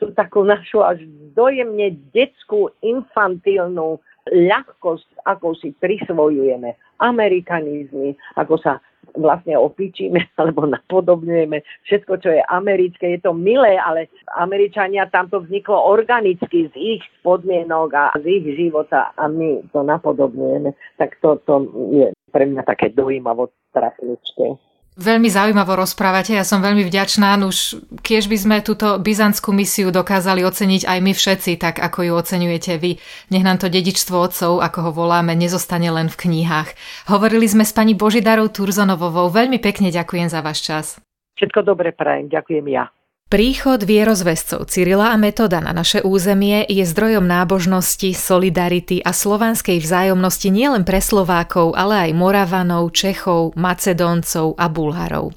tú 0.03 0.11
takú 0.19 0.43
našu 0.43 0.83
až 0.83 0.99
dojemne 1.39 1.95
detskú, 2.11 2.75
infantilnú 2.83 4.03
ľahkosť, 4.31 5.27
ako 5.27 5.59
si 5.59 5.75
prisvojujeme 5.75 6.79
amerikanizmy, 7.03 8.15
ako 8.39 8.55
sa 8.63 8.79
vlastne 9.19 9.59
opíčime 9.59 10.25
alebo 10.41 10.65
napodobňujeme. 10.65 11.61
Všetko, 11.85 12.13
čo 12.23 12.31
je 12.31 12.43
americké, 12.47 13.19
je 13.19 13.21
to 13.27 13.35
milé, 13.35 13.77
ale 13.77 14.09
Američania 14.39 15.11
tam 15.11 15.29
to 15.29 15.43
vzniklo 15.43 15.77
organicky 15.77 16.71
z 16.71 16.75
ich 16.79 17.03
podmienok 17.27 17.89
a 17.93 18.05
z 18.23 18.25
ich 18.41 18.47
života 18.57 19.11
a 19.19 19.27
my 19.27 19.61
to 19.75 19.83
napodobňujeme. 19.83 20.71
Tak 20.97 21.19
to, 21.21 21.43
to 21.45 21.55
je 21.93 22.09
pre 22.31 22.47
mňa 22.47 22.63
také 22.65 22.95
dojímavo 22.95 23.51
trafničké. 23.75 24.72
Veľmi 24.93 25.33
zaujímavo 25.33 25.73
rozprávate, 25.73 26.37
ja 26.37 26.45
som 26.45 26.61
veľmi 26.61 26.85
vďačná. 26.85 27.41
Už 27.41 27.81
keď 28.05 28.29
by 28.29 28.37
sme 28.37 28.57
túto 28.61 29.01
byzantskú 29.01 29.49
misiu 29.49 29.89
dokázali 29.89 30.45
oceniť 30.45 30.85
aj 30.85 30.99
my 31.01 31.13
všetci, 31.17 31.57
tak 31.57 31.81
ako 31.81 32.05
ju 32.05 32.13
oceňujete 32.13 32.77
vy. 32.77 33.01
Nech 33.33 33.41
nám 33.41 33.57
to 33.57 33.73
dedičstvo 33.73 34.13
otcov, 34.13 34.61
ako 34.61 34.79
ho 34.85 34.91
voláme, 34.93 35.33
nezostane 35.33 35.89
len 35.89 36.13
v 36.13 36.21
knihách. 36.29 36.77
Hovorili 37.09 37.49
sme 37.49 37.65
s 37.65 37.73
pani 37.73 37.97
Božidarou 37.97 38.53
Turzonovovou. 38.53 39.33
Veľmi 39.33 39.57
pekne 39.65 39.89
ďakujem 39.89 40.29
za 40.29 40.45
váš 40.45 40.61
čas. 40.61 40.87
Všetko 41.41 41.65
dobre 41.65 41.97
prajem, 41.97 42.29
ďakujem 42.29 42.69
ja. 42.69 42.93
Príchod 43.33 43.81
vierozvescov 43.89 44.69
Cyrila 44.69 45.09
a 45.09 45.17
Metoda 45.17 45.57
na 45.65 45.73
naše 45.73 46.05
územie 46.05 46.69
je 46.69 46.85
zdrojom 46.85 47.25
nábožnosti, 47.25 48.13
solidarity 48.13 49.01
a 49.01 49.17
slovanskej 49.17 49.81
vzájomnosti 49.81 50.53
nielen 50.53 50.85
pre 50.85 51.01
Slovákov, 51.01 51.73
ale 51.73 51.97
aj 51.97 52.11
Moravanov, 52.13 52.93
Čechov, 52.93 53.57
Macedóncov 53.57 54.53
a 54.61 54.69
Bulharov. 54.69 55.33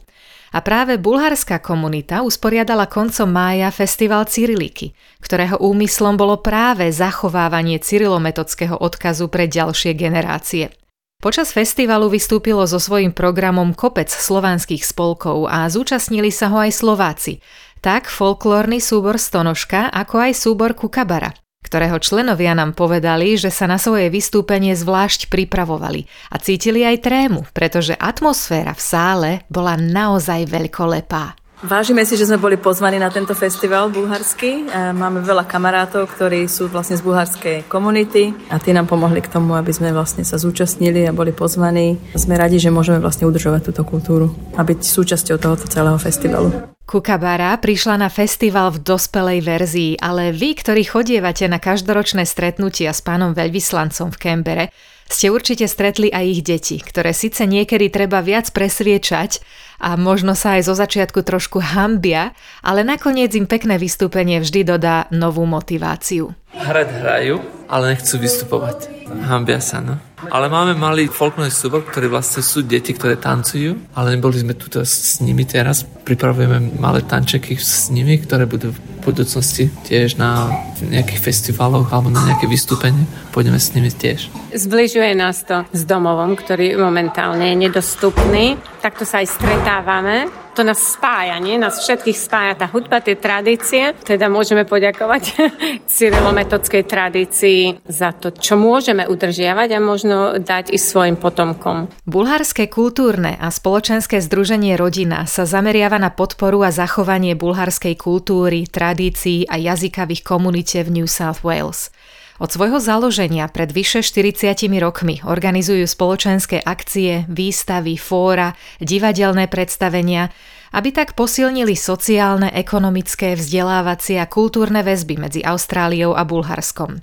A 0.51 0.59
práve 0.59 0.99
bulharská 0.99 1.63
komunita 1.63 2.19
usporiadala 2.19 2.91
koncom 2.91 3.31
mája 3.31 3.71
festival 3.71 4.27
Cyriliky, 4.27 4.91
ktorého 5.23 5.55
úmyslom 5.63 6.19
bolo 6.19 6.43
práve 6.43 6.91
zachovávanie 6.91 7.79
cyrilometodského 7.79 8.75
odkazu 8.75 9.31
pre 9.31 9.47
ďalšie 9.47 9.95
generácie– 9.95 10.67
Počas 11.25 11.55
festivalu 11.55 12.13
vystúpilo 12.13 12.67
so 12.69 12.77
svojím 12.77 13.09
programom 13.09 13.73
kopec 13.73 14.11
slovanských 14.13 14.85
spolkov 14.85 15.49
a 15.49 15.65
zúčastnili 15.71 16.29
sa 16.29 16.53
ho 16.53 16.61
aj 16.61 16.69
Slováci, 16.75 17.41
tak 17.85 18.09
folklórny 18.09 18.81
súbor 18.81 19.21
Stonožka, 19.21 19.93
ako 19.93 20.17
aj 20.17 20.33
súbor 20.33 20.73
Kukabara, 20.73 21.29
ktorého 21.61 22.01
členovia 22.01 22.57
nám 22.57 22.73
povedali, 22.73 23.37
že 23.37 23.53
sa 23.53 23.69
na 23.69 23.77
svoje 23.77 24.09
vystúpenie 24.09 24.73
zvlášť 24.73 25.29
pripravovali 25.29 26.09
a 26.33 26.41
cítili 26.41 26.81
aj 26.81 27.05
trému, 27.05 27.45
pretože 27.53 27.93
atmosféra 27.93 28.73
v 28.73 28.81
sále 28.81 29.31
bola 29.53 29.77
naozaj 29.77 30.49
veľkolepá. 30.49 31.44
Vážime 31.63 32.03
si, 32.03 32.19
že 32.19 32.27
sme 32.27 32.35
boli 32.35 32.59
pozvaní 32.59 32.99
na 32.99 33.07
tento 33.07 33.31
festival 33.31 33.87
bulharský. 33.87 34.67
E, 34.67 34.91
máme 34.91 35.23
veľa 35.23 35.47
kamarátov, 35.47 36.11
ktorí 36.11 36.51
sú 36.51 36.67
vlastne 36.67 36.99
z 36.99 37.05
bulharskej 37.07 37.57
komunity 37.71 38.35
a 38.51 38.59
tí 38.59 38.75
nám 38.75 38.91
pomohli 38.91 39.23
k 39.23 39.31
tomu, 39.31 39.55
aby 39.55 39.71
sme 39.71 39.95
vlastne 39.95 40.27
sa 40.27 40.35
zúčastnili 40.35 41.07
a 41.07 41.15
boli 41.15 41.31
pozvaní. 41.31 41.95
Sme 42.11 42.35
radi, 42.35 42.59
že 42.59 42.75
môžeme 42.75 42.99
vlastne 42.99 43.23
udržovať 43.31 43.71
túto 43.71 43.87
kultúru 43.87 44.35
a 44.59 44.67
byť 44.67 44.83
súčasťou 44.83 45.39
tohoto 45.39 45.63
celého 45.71 45.95
festivalu. 45.95 46.51
Kukabara 46.85 47.55
prišla 47.57 48.03
na 48.03 48.11
festival 48.11 48.75
v 48.75 48.83
dospelej 48.83 49.39
verzii, 49.41 49.91
ale 49.97 50.35
vy, 50.35 50.59
ktorí 50.59 50.83
chodievate 50.85 51.47
na 51.47 51.57
každoročné 51.57 52.27
stretnutia 52.27 52.91
s 52.91 52.99
pánom 52.99 53.31
veľvyslancom 53.31 54.11
v 54.11 54.17
Kembere, 54.19 54.65
ste 55.05 55.29
určite 55.29 55.69
stretli 55.69 56.09
aj 56.09 56.25
ich 56.25 56.41
deti, 56.41 56.77
ktoré 56.81 57.13
síce 57.13 57.45
niekedy 57.45 57.93
treba 57.93 58.25
viac 58.25 58.49
presviečať 58.49 59.41
a 59.79 59.93
možno 59.99 60.33
sa 60.33 60.57
aj 60.57 60.61
zo 60.65 60.73
začiatku 60.73 61.21
trošku 61.21 61.61
hambia, 61.61 62.33
ale 62.65 62.81
nakoniec 62.81 63.35
im 63.37 63.45
pekné 63.45 63.77
vystúpenie 63.77 64.41
vždy 64.41 64.65
dodá 64.65 65.05
novú 65.13 65.45
motiváciu. 65.45 66.33
Hrať 66.55 66.87
hrajú, 67.03 67.35
ale 67.67 67.95
nechcú 67.95 68.15
vystupovať. 68.17 68.95
Hambia 69.05 69.61
sa, 69.61 69.83
no. 69.83 70.01
Ale 70.33 70.49
máme 70.49 70.73
malý 70.73 71.05
folklórny 71.05 71.53
súbor, 71.53 71.85
ktorý 71.85 72.09
vlastne 72.09 72.41
sú 72.41 72.65
deti, 72.65 72.97
ktoré 72.97 73.19
tancujú, 73.19 73.77
ale 73.93 74.17
neboli 74.17 74.41
sme 74.41 74.57
tu 74.57 74.65
s 74.81 75.21
nimi 75.21 75.45
teraz. 75.45 75.85
Pripravujeme 75.85 76.81
malé 76.81 77.05
tančeky 77.05 77.53
s 77.59 77.93
nimi, 77.93 78.17
ktoré 78.17 78.49
budú 78.49 78.73
v 78.73 78.79
budúcnosti 79.05 79.69
tiež 79.85 80.17
na 80.17 80.49
nejakých 80.81 81.21
festivaloch 81.21 81.93
alebo 81.93 82.09
na 82.09 82.25
nejaké 82.25 82.49
vystúpenie. 82.49 83.05
Pôjdeme 83.29 83.61
s 83.61 83.77
nimi 83.77 83.93
tiež. 83.93 84.33
Zbližuje 84.49 85.13
nás 85.13 85.45
to 85.45 85.61
s 85.69 85.85
domovom, 85.85 86.33
ktorý 86.33 86.73
momentálne 86.81 87.53
je 87.53 87.69
nedostupný. 87.69 88.57
Takto 88.81 89.05
sa 89.05 89.21
aj 89.21 89.29
stretávame 89.29 90.44
to 90.55 90.63
nás 90.63 90.79
spája, 90.79 91.35
nie? 91.43 91.59
Nás 91.59 91.83
všetkých 91.83 92.15
spája 92.15 92.53
tá 92.55 92.71
hudba, 92.71 93.03
tie 93.03 93.19
tradície. 93.19 93.91
Teda 94.07 94.31
môžeme 94.31 94.63
poďakovať 94.63 95.23
cyrilometodskej 95.93 96.83
tradícii 96.87 97.83
za 97.83 98.15
to, 98.15 98.31
čo 98.31 98.55
môžeme 98.55 99.03
udržiavať 99.03 99.69
a 99.75 99.79
možno 99.83 100.39
dať 100.39 100.71
i 100.71 100.79
svojim 100.79 101.19
potomkom. 101.19 101.91
Bulharské 102.07 102.71
kultúrne 102.71 103.35
a 103.35 103.51
spoločenské 103.51 104.23
združenie 104.23 104.79
Rodina 104.79 105.27
sa 105.27 105.43
zameriava 105.43 105.99
na 105.99 106.07
podporu 106.15 106.63
a 106.63 106.71
zachovanie 106.71 107.35
bulharskej 107.35 107.99
kultúry, 107.99 108.63
tradícií 108.71 109.43
a 109.51 109.59
jazyka 109.59 110.07
komunite 110.23 110.85
v 110.85 111.01
New 111.01 111.09
South 111.09 111.41
Wales. 111.41 111.89
Od 112.35 112.51
svojho 112.51 112.83
založenia 112.83 113.47
pred 113.47 113.71
vyše 113.71 114.03
40 114.03 114.59
rokmi 114.83 115.23
organizujú 115.23 115.87
spoločenské 115.87 116.59
akcie, 116.59 117.23
výstavy, 117.31 117.95
fóra, 117.95 118.51
divadelné 118.83 119.47
predstavenia, 119.47 120.35
aby 120.75 120.91
tak 120.91 121.15
posilnili 121.15 121.79
sociálne, 121.79 122.51
ekonomické, 122.51 123.39
vzdelávacie 123.39 124.19
a 124.19 124.27
kultúrne 124.27 124.83
väzby 124.83 125.15
medzi 125.15 125.39
Austráliou 125.47 126.11
a 126.11 126.27
Bulharskom. 126.27 126.99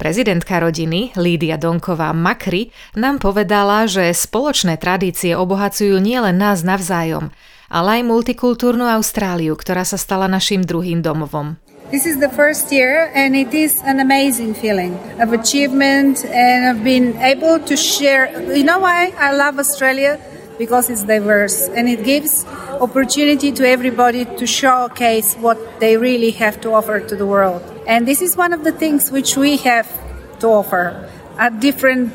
Prezidentka 0.00 0.56
rodiny, 0.56 1.12
Lídia 1.12 1.60
Donková 1.60 2.16
Makry, 2.16 2.72
nám 2.96 3.20
povedala, 3.20 3.84
že 3.84 4.16
spoločné 4.16 4.80
tradície 4.80 5.36
obohacujú 5.36 6.00
nielen 6.00 6.40
nás 6.40 6.64
navzájom, 6.64 7.28
ale 7.68 8.00
aj 8.00 8.08
multikultúrnu 8.08 8.88
Austráliu, 8.88 9.52
ktorá 9.60 9.84
sa 9.84 10.00
stala 10.00 10.24
našim 10.24 10.64
druhým 10.64 11.04
domovom. 11.04 11.60
This 11.90 12.06
is 12.06 12.20
the 12.20 12.28
first 12.28 12.70
year, 12.70 13.10
and 13.16 13.34
it 13.34 13.52
is 13.52 13.82
an 13.82 13.98
amazing 13.98 14.54
feeling 14.54 14.94
of 15.20 15.32
achievement, 15.32 16.24
and 16.24 16.64
I've 16.64 16.84
been 16.84 17.16
able 17.16 17.58
to 17.58 17.76
share. 17.76 18.30
You 18.54 18.62
know 18.62 18.78
why 18.78 19.12
I 19.18 19.32
love 19.32 19.58
Australia? 19.58 20.20
Because 20.56 20.88
it's 20.88 21.02
diverse 21.02 21.66
and 21.66 21.88
it 21.88 22.04
gives 22.04 22.44
opportunity 22.80 23.50
to 23.50 23.66
everybody 23.66 24.24
to 24.24 24.46
showcase 24.46 25.34
what 25.34 25.58
they 25.80 25.96
really 25.96 26.30
have 26.30 26.60
to 26.60 26.70
offer 26.74 27.00
to 27.00 27.16
the 27.16 27.26
world. 27.26 27.60
And 27.88 28.06
this 28.06 28.22
is 28.22 28.36
one 28.36 28.52
of 28.52 28.62
the 28.62 28.70
things 28.70 29.10
which 29.10 29.36
we 29.36 29.56
have 29.56 29.90
to 30.38 30.46
offer 30.46 31.10
a 31.40 31.50
different 31.50 32.12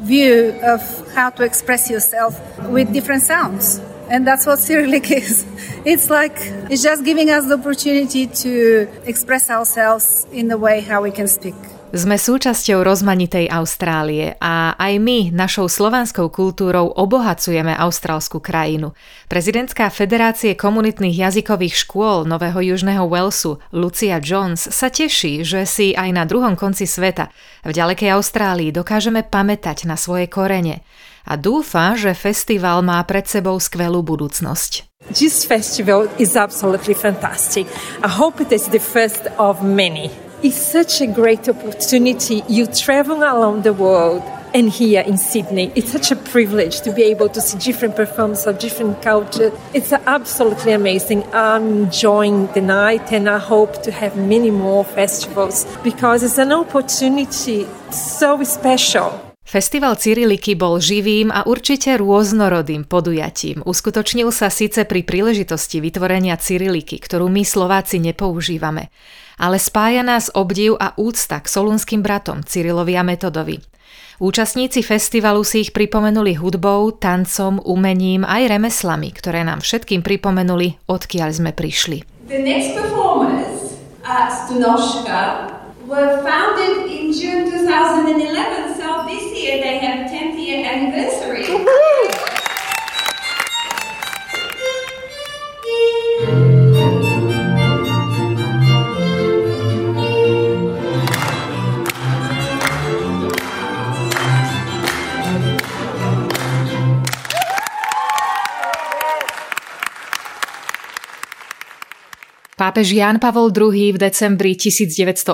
view 0.00 0.58
of 0.62 0.80
how 1.12 1.28
to 1.30 1.44
express 1.44 1.90
yourself 1.90 2.40
with 2.68 2.94
different 2.94 3.24
sounds. 3.24 3.82
And 4.08 4.26
that's 4.26 4.46
what 4.48 4.58
Cyrillic 4.58 5.10
is. 5.10 5.44
It's 5.84 6.08
like, 6.08 6.36
it's 6.72 6.82
just 6.82 7.04
giving 7.04 7.28
us 7.28 7.44
the 7.44 7.60
opportunity 7.60 8.26
to 8.26 8.88
express 9.04 9.50
ourselves 9.50 10.26
in 10.32 10.48
the 10.48 10.56
way 10.56 10.80
how 10.80 11.02
we 11.02 11.12
can 11.12 11.28
speak. 11.28 11.54
Sme 11.88 12.20
súčasťou 12.20 12.84
rozmanitej 12.84 13.48
Austrálie 13.48 14.36
a 14.44 14.76
aj 14.76 15.00
my 15.00 15.32
našou 15.32 15.72
slovanskou 15.72 16.28
kultúrou 16.28 16.92
obohacujeme 16.92 17.72
austrálsku 17.72 18.44
krajinu. 18.44 18.92
Prezidentská 19.32 19.88
federácie 19.88 20.52
komunitných 20.52 21.16
jazykových 21.16 21.88
škôl 21.88 22.28
Nového 22.28 22.60
Južného 22.60 23.08
Walesu 23.08 23.56
Lucia 23.72 24.20
Jones 24.20 24.68
sa 24.68 24.92
teší, 24.92 25.40
že 25.48 25.64
si 25.64 25.96
aj 25.96 26.12
na 26.12 26.28
druhom 26.28 26.60
konci 26.60 26.84
sveta, 26.84 27.32
v 27.64 27.72
ďalekej 27.72 28.12
Austrálii, 28.20 28.68
dokážeme 28.68 29.24
pamätať 29.24 29.88
na 29.88 29.96
svoje 29.96 30.28
korene 30.28 30.84
a 31.28 31.36
dúfa, 31.36 31.92
že 31.92 32.16
festival 32.16 32.80
má 32.80 33.04
pred 33.04 33.28
sebou 33.28 33.60
skvelú 33.60 34.00
budúcnosť. 34.00 34.88
This 35.12 35.44
festival 35.44 36.08
is 36.16 36.36
absolutely 36.36 36.96
fantastic. 36.96 37.68
I 38.00 38.08
hope 38.08 38.40
it 38.40 38.52
is 38.52 38.72
the 38.72 38.80
first 38.80 39.28
of 39.36 39.60
many. 39.60 40.08
It's 40.40 40.56
such 40.56 41.04
a 41.04 41.08
great 41.08 41.48
opportunity. 41.48 42.44
You 42.48 42.64
travel 42.66 43.20
around 43.20 43.64
the 43.64 43.72
world 43.76 44.24
and 44.54 44.70
here 44.70 45.02
in 45.02 45.16
Sydney. 45.16 45.72
It's 45.74 45.92
such 45.92 46.10
a 46.10 46.16
privilege 46.16 46.80
to 46.82 46.92
be 46.92 47.02
able 47.04 47.28
to 47.30 47.40
see 47.40 47.58
different 47.58 47.96
performances 47.96 48.46
of 48.46 48.58
different 48.58 49.02
cultures. 49.02 49.52
It's 49.74 49.92
absolutely 49.92 50.72
amazing. 50.72 51.24
I'm 51.34 51.84
enjoying 51.84 52.46
the 52.54 52.60
night 52.60 53.12
and 53.12 53.28
I 53.28 53.38
hope 53.38 53.82
to 53.82 53.90
have 53.92 54.16
many 54.16 54.50
more 54.50 54.84
festivals 54.84 55.66
because 55.84 56.22
it's 56.22 56.38
an 56.38 56.52
opportunity 56.52 57.66
so 57.90 58.42
special. 58.44 59.27
Festival 59.48 59.96
Cyriliky 59.96 60.52
bol 60.60 60.76
živým 60.76 61.32
a 61.32 61.48
určite 61.48 61.96
rôznorodým 61.96 62.84
podujatím. 62.84 63.64
Uskutočnil 63.64 64.28
sa 64.28 64.52
síce 64.52 64.84
pri 64.84 65.00
príležitosti 65.00 65.80
vytvorenia 65.80 66.36
Cyriliky, 66.36 67.00
ktorú 67.00 67.32
my 67.32 67.48
Slováci 67.48 67.96
nepoužívame, 67.96 68.92
ale 69.40 69.56
spája 69.56 70.04
nás 70.04 70.28
obdiv 70.36 70.76
a 70.76 70.92
úcta 71.00 71.40
k 71.40 71.48
solunským 71.48 72.04
bratom 72.04 72.44
Cyrilovi 72.44 72.92
a 73.00 73.00
Metodovi. 73.00 73.64
Účastníci 74.20 74.84
festivalu 74.84 75.40
si 75.48 75.64
ich 75.64 75.72
pripomenuli 75.72 76.36
hudbou, 76.36 76.92
tancom, 76.92 77.56
umením 77.64 78.28
aj 78.28 78.52
remeslami, 78.52 79.16
ktoré 79.16 79.48
nám 79.48 79.64
všetkým 79.64 80.04
pripomenuli, 80.04 80.76
odkiaľ 80.92 81.32
sme 81.32 81.56
prišli. 81.56 82.04
The 82.28 82.36
next 82.36 82.76
performers 82.76 83.80
at 84.04 84.28
Stunoshka 84.28 85.56
were 85.88 86.22
founded 86.22 86.90
in 86.90 87.12
June 87.14 87.50
2011, 87.50 88.74
so 88.76 89.06
this 89.06 89.34
year 89.34 89.58
they 89.62 89.78
have 89.78 90.10
10th 90.10 90.38
year 90.38 90.66
anniversary. 90.66 92.27
Pápež 112.68 113.00
Ján 113.00 113.16
Pavol 113.16 113.48
II 113.48 113.96
v 113.96 113.98
decembri 114.12 114.52
1980 114.52 115.24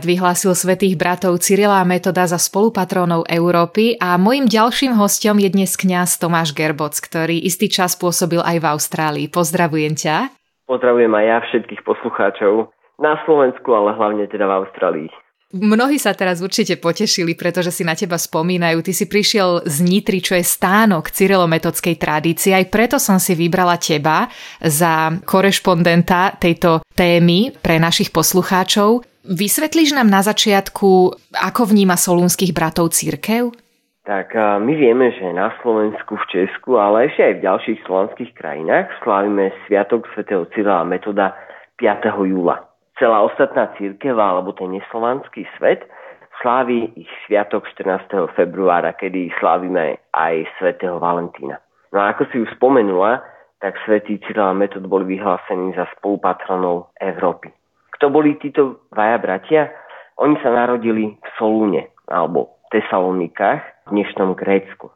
vyhlásil 0.00 0.56
svetých 0.56 0.96
bratov 0.96 1.36
Cyrila 1.44 1.84
Metoda 1.84 2.24
za 2.24 2.40
spolupatrónov 2.40 3.28
Európy 3.28 4.00
a 4.00 4.16
mojim 4.16 4.48
ďalším 4.48 4.96
hostom 4.96 5.36
je 5.44 5.52
dnes 5.52 5.68
kňaz 5.76 6.16
Tomáš 6.16 6.56
Gerboc, 6.56 6.96
ktorý 6.96 7.36
istý 7.36 7.68
čas 7.68 8.00
pôsobil 8.00 8.40
aj 8.40 8.64
v 8.64 8.66
Austrálii. 8.72 9.26
Pozdravujem 9.28 9.92
ťa. 9.92 10.32
Pozdravujem 10.64 11.12
aj 11.12 11.24
ja 11.28 11.38
všetkých 11.52 11.84
poslucháčov 11.84 12.72
na 12.96 13.20
Slovensku, 13.28 13.68
ale 13.68 13.92
hlavne 13.92 14.24
teda 14.24 14.48
v 14.48 14.64
Austrálii. 14.64 15.08
Mnohí 15.54 16.02
sa 16.02 16.10
teraz 16.18 16.42
určite 16.42 16.74
potešili, 16.82 17.38
pretože 17.38 17.70
si 17.70 17.86
na 17.86 17.94
teba 17.94 18.18
spomínajú. 18.18 18.82
Ty 18.82 18.90
si 18.90 19.06
prišiel 19.06 19.62
z 19.62 19.86
Nitry, 19.86 20.18
čo 20.18 20.34
je 20.34 20.42
stánok 20.42 21.14
cyrilometodskej 21.14 21.94
tradície. 21.94 22.50
Aj 22.50 22.66
preto 22.66 22.98
som 22.98 23.22
si 23.22 23.38
vybrala 23.38 23.78
teba 23.78 24.26
za 24.58 25.14
korešpondenta 25.22 26.42
tejto 26.42 26.82
témy 26.98 27.54
pre 27.54 27.78
našich 27.78 28.10
poslucháčov. 28.10 29.06
Vysvetlíš 29.30 29.94
nám 29.94 30.10
na 30.10 30.26
začiatku, 30.26 31.14
ako 31.38 31.62
vníma 31.70 31.94
solúnskych 31.94 32.50
bratov 32.50 32.90
církev? 32.90 33.54
Tak 34.10 34.34
my 34.34 34.72
vieme, 34.74 35.14
že 35.14 35.30
na 35.30 35.54
Slovensku, 35.62 36.18
v 36.18 36.26
Česku, 36.34 36.82
ale 36.82 37.14
ešte 37.14 37.30
aj 37.30 37.34
v 37.38 37.44
ďalších 37.46 37.78
slovanských 37.86 38.34
krajinách 38.34 38.90
slávime 39.06 39.54
Sviatok 39.70 40.02
svätého 40.18 40.50
Cyrila 40.50 40.82
metoda 40.82 41.38
5. 41.78 42.10
júla 42.26 42.73
celá 42.98 43.22
ostatná 43.26 43.74
církev 43.74 44.14
alebo 44.14 44.54
ten 44.54 44.70
neslovanský 44.70 45.46
svet 45.58 45.86
slávi 46.42 46.92
ich 46.98 47.10
sviatok 47.26 47.66
14. 47.72 48.34
februára, 48.34 48.94
kedy 48.94 49.30
slávime 49.38 49.98
aj 50.12 50.44
svätého 50.58 50.98
Valentína. 50.98 51.58
No 51.94 52.02
a 52.02 52.10
ako 52.14 52.22
si 52.30 52.36
už 52.42 52.50
spomenula, 52.58 53.22
tak 53.62 53.78
svätý 53.86 54.18
Cyril 54.26 54.44
a 54.44 54.52
Metod 54.52 54.84
boli 54.90 55.16
vyhlásení 55.16 55.72
za 55.78 55.86
spolupatronov 55.96 56.92
Európy. 57.00 57.48
Kto 57.96 58.10
boli 58.10 58.36
títo 58.36 58.84
dvaja 58.92 59.16
bratia? 59.22 59.62
Oni 60.20 60.36
sa 60.42 60.50
narodili 60.50 61.14
v 61.14 61.28
Solúne 61.38 61.94
alebo 62.10 62.60
Tesalonikách 62.74 63.88
v 63.88 63.88
dnešnom 63.94 64.34
Grécku. 64.34 64.90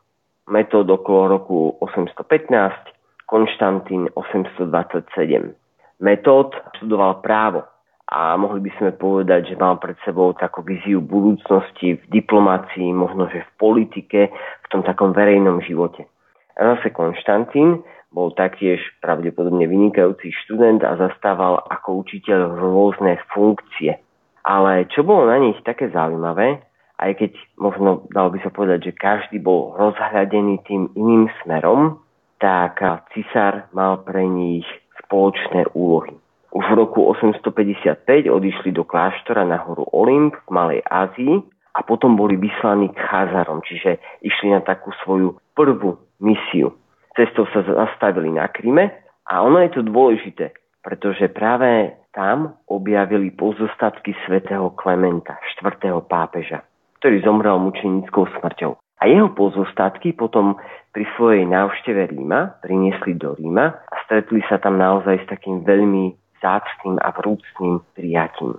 Metod 0.50 0.90
okolo 0.90 1.38
roku 1.38 1.57
815, 1.81 3.25
Konštantín 3.28 4.11
827. 4.12 5.55
Metód 6.02 6.52
študoval 6.76 7.21
právo 7.25 7.77
a 8.08 8.40
mohli 8.40 8.64
by 8.64 8.72
sme 8.80 8.90
povedať, 8.96 9.52
že 9.52 9.60
mal 9.60 9.76
pred 9.76 9.96
sebou 10.00 10.32
takú 10.32 10.64
viziu 10.64 11.04
budúcnosti 11.04 12.00
v 12.00 12.04
diplomácii, 12.08 12.88
možno 12.96 13.28
že 13.28 13.44
v 13.44 13.52
politike, 13.60 14.32
v 14.32 14.66
tom 14.72 14.80
takom 14.80 15.12
verejnom 15.12 15.60
živote. 15.60 16.08
A 16.56 16.74
zase 16.74 16.88
Konštantín 16.96 17.84
bol 18.08 18.32
taktiež 18.32 18.80
pravdepodobne 19.04 19.68
vynikajúci 19.68 20.32
študent 20.32 20.80
a 20.80 20.96
zastával 20.96 21.60
ako 21.68 22.00
učiteľ 22.08 22.56
rôzne 22.56 23.20
funkcie. 23.28 24.00
Ale 24.48 24.88
čo 24.88 25.04
bolo 25.04 25.28
na 25.28 25.36
nich 25.36 25.60
také 25.60 25.92
zaujímavé, 25.92 26.64
aj 26.98 27.12
keď 27.12 27.32
možno 27.60 28.08
dalo 28.08 28.32
by 28.32 28.40
sa 28.40 28.48
povedať, 28.48 28.88
že 28.88 28.96
každý 28.96 29.36
bol 29.38 29.76
rozhľadený 29.76 30.64
tým 30.64 30.88
iným 30.96 31.28
smerom, 31.44 32.00
tak 32.40 32.80
cisár 33.12 33.68
mal 33.76 34.00
pre 34.00 34.24
nich 34.24 34.64
spoločné 35.04 35.68
úlohy. 35.76 36.16
Už 36.49 36.64
v 36.64 36.75
roku 36.81 37.05
855 37.12 38.09
odišli 38.33 38.73
do 38.73 38.85
kláštora 38.85 39.45
na 39.45 39.61
horu 39.61 39.85
Olymp 39.93 40.33
v 40.33 40.50
Malej 40.50 40.81
Ázii 40.88 41.45
a 41.76 41.85
potom 41.85 42.17
boli 42.17 42.40
vyslaní 42.40 42.88
k 42.88 42.99
Cházarom, 42.99 43.61
čiže 43.62 44.00
išli 44.25 44.57
na 44.57 44.64
takú 44.64 44.88
svoju 45.05 45.37
prvú 45.52 46.00
misiu. 46.25 46.73
Cestou 47.12 47.45
sa 47.52 47.61
zastavili 47.62 48.33
na 48.33 48.49
Kryme 48.49 48.90
a 49.28 49.45
ono 49.45 49.61
je 49.61 49.71
to 49.76 49.83
dôležité, 49.85 50.57
pretože 50.81 51.28
práve 51.31 51.93
tam 52.17 52.57
objavili 52.67 53.28
pozostatky 53.31 54.17
svätého 54.25 54.73
Klementa, 54.73 55.37
4. 55.61 55.93
pápeža, 56.09 56.65
ktorý 56.99 57.23
zomrel 57.23 57.61
mučenickou 57.61 58.25
smrťou. 58.41 58.75
A 58.99 59.06
jeho 59.06 59.30
pozostatky 59.30 60.17
potom 60.17 60.58
pri 60.91 61.06
svojej 61.15 61.47
návšteve 61.47 62.11
Ríma 62.11 62.58
priniesli 62.58 63.15
do 63.15 63.39
Ríma 63.39 63.71
a 63.71 63.95
stretli 64.02 64.43
sa 64.50 64.58
tam 64.58 64.75
naozaj 64.75 65.23
s 65.23 65.30
takým 65.30 65.63
veľmi 65.63 66.27
zácným 66.42 66.98
a 67.02 67.10
vrúcným 67.14 67.82
prijatím. 67.94 68.58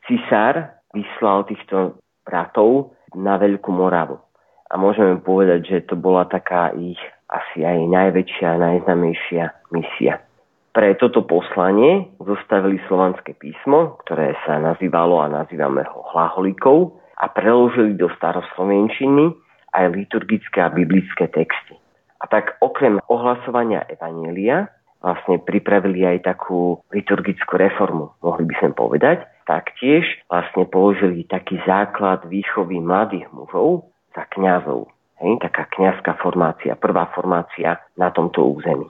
cisár 0.06 0.78
vyslal 0.94 1.46
týchto 1.50 1.98
bratov 2.26 2.94
na 3.18 3.42
Veľkú 3.42 3.74
Moravu. 3.74 4.22
A 4.70 4.78
môžeme 4.78 5.18
povedať, 5.18 5.66
že 5.66 5.78
to 5.90 5.98
bola 5.98 6.30
taká 6.30 6.70
ich 6.78 7.02
asi 7.30 7.66
aj 7.66 7.90
najväčšia 7.90 8.48
a 8.54 8.62
najznamejšia 8.62 9.44
misia. 9.74 10.22
Pre 10.70 10.94
toto 11.02 11.26
poslanie 11.26 12.14
zostavili 12.22 12.78
slovanské 12.86 13.34
písmo, 13.34 13.98
ktoré 14.06 14.38
sa 14.46 14.62
nazývalo 14.62 15.18
a 15.26 15.34
nazývame 15.34 15.82
ho 15.82 16.06
hlaholikou 16.14 16.94
a 17.18 17.26
preložili 17.34 17.98
do 17.98 18.06
staroslovenčiny 18.14 19.34
aj 19.74 19.86
liturgické 19.98 20.62
a 20.62 20.70
biblické 20.70 21.26
texty. 21.34 21.74
A 22.22 22.30
tak 22.30 22.62
okrem 22.62 23.02
ohlasovania 23.10 23.86
Evanielia 23.90 24.70
vlastne 25.00 25.40
pripravili 25.40 26.04
aj 26.06 26.28
takú 26.28 26.84
liturgickú 26.92 27.56
reformu, 27.56 28.12
mohli 28.24 28.44
by 28.48 28.56
sme 28.60 28.72
povedať. 28.76 29.24
Taktiež 29.48 30.06
vlastne 30.30 30.70
položili 30.70 31.26
taký 31.26 31.58
základ 31.66 32.28
výchovy 32.30 32.78
mladých 32.78 33.26
mužov 33.34 33.90
za 34.14 34.28
kňazov. 34.30 34.92
Hej, 35.20 35.44
taká 35.44 35.68
kňazská 35.68 36.16
formácia, 36.24 36.80
prvá 36.80 37.12
formácia 37.12 37.82
na 38.00 38.08
tomto 38.14 38.46
území. 38.56 38.88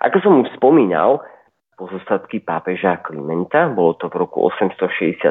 Ako 0.00 0.16
som 0.20 0.40
už 0.44 0.52
spomínal, 0.56 1.24
pozostatky 1.80 2.44
pápeža 2.44 3.00
Klimenta, 3.00 3.72
bolo 3.72 3.96
to 3.96 4.12
v 4.12 4.20
roku 4.20 4.44
867 4.52 5.24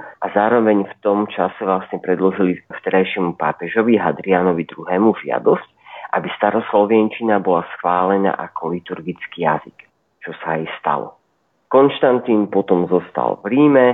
a 0.00 0.26
zároveň 0.32 0.88
v 0.88 0.94
tom 1.04 1.28
čase 1.28 1.60
vlastne 1.60 2.00
predložili 2.00 2.64
vterajšiemu 2.72 3.36
pápežovi 3.36 4.00
Hadrianovi 4.00 4.64
II. 4.64 5.12
žiadosť, 5.20 5.68
aby 6.12 6.28
staroslovenčina 6.36 7.40
bola 7.40 7.64
schválená 7.76 8.36
ako 8.36 8.76
liturgický 8.76 9.48
jazyk, 9.48 9.78
čo 10.20 10.36
sa 10.44 10.60
aj 10.60 10.68
stalo. 10.80 11.16
Konštantín 11.72 12.52
potom 12.52 12.84
zostal 12.84 13.40
v 13.40 13.56
Ríme, 13.56 13.86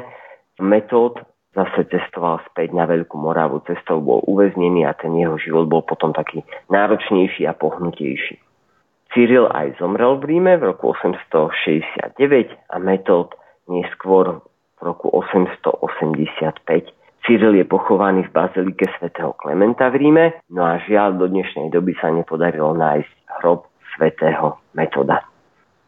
metód 0.59 1.22
zase 1.54 1.87
cestoval 1.87 2.42
späť 2.50 2.74
na 2.74 2.90
Veľkú 2.90 3.14
Moravu, 3.18 3.62
cestou 3.66 4.02
bol 4.02 4.22
uväznený 4.26 4.83
a 4.83 4.98
ten 4.98 5.14
jeho 5.14 5.38
život 5.38 5.70
bol 5.70 5.83
potom 5.87 6.11
taký 6.11 6.42
náročnejší 6.70 7.46
a 7.46 7.54
pohnutejší. 7.54 8.38
Cyril 9.14 9.48
aj 9.48 9.81
zomrel 9.81 10.20
v 10.20 10.37
Ríme 10.37 10.59
v 10.61 10.74
roku 10.74 10.92
869 10.92 12.18
a 12.68 12.76
metód 12.83 13.33
neskôr 13.70 14.42
v 14.78 14.81
roku 14.83 15.09
885 15.11 16.97
Cyril 17.29 17.61
je 17.61 17.69
pochovaný 17.69 18.25
v 18.25 18.33
bazilike 18.33 18.88
svätého 18.97 19.37
Klementa 19.37 19.93
v 19.93 20.01
Ríme, 20.01 20.41
no 20.49 20.64
a 20.64 20.81
žiaľ 20.81 21.21
do 21.21 21.29
dnešnej 21.29 21.69
doby 21.69 21.93
sa 22.01 22.09
nepodarilo 22.09 22.73
nájsť 22.73 23.12
hrob 23.45 23.69
svätého 23.93 24.57
Metoda. 24.73 25.29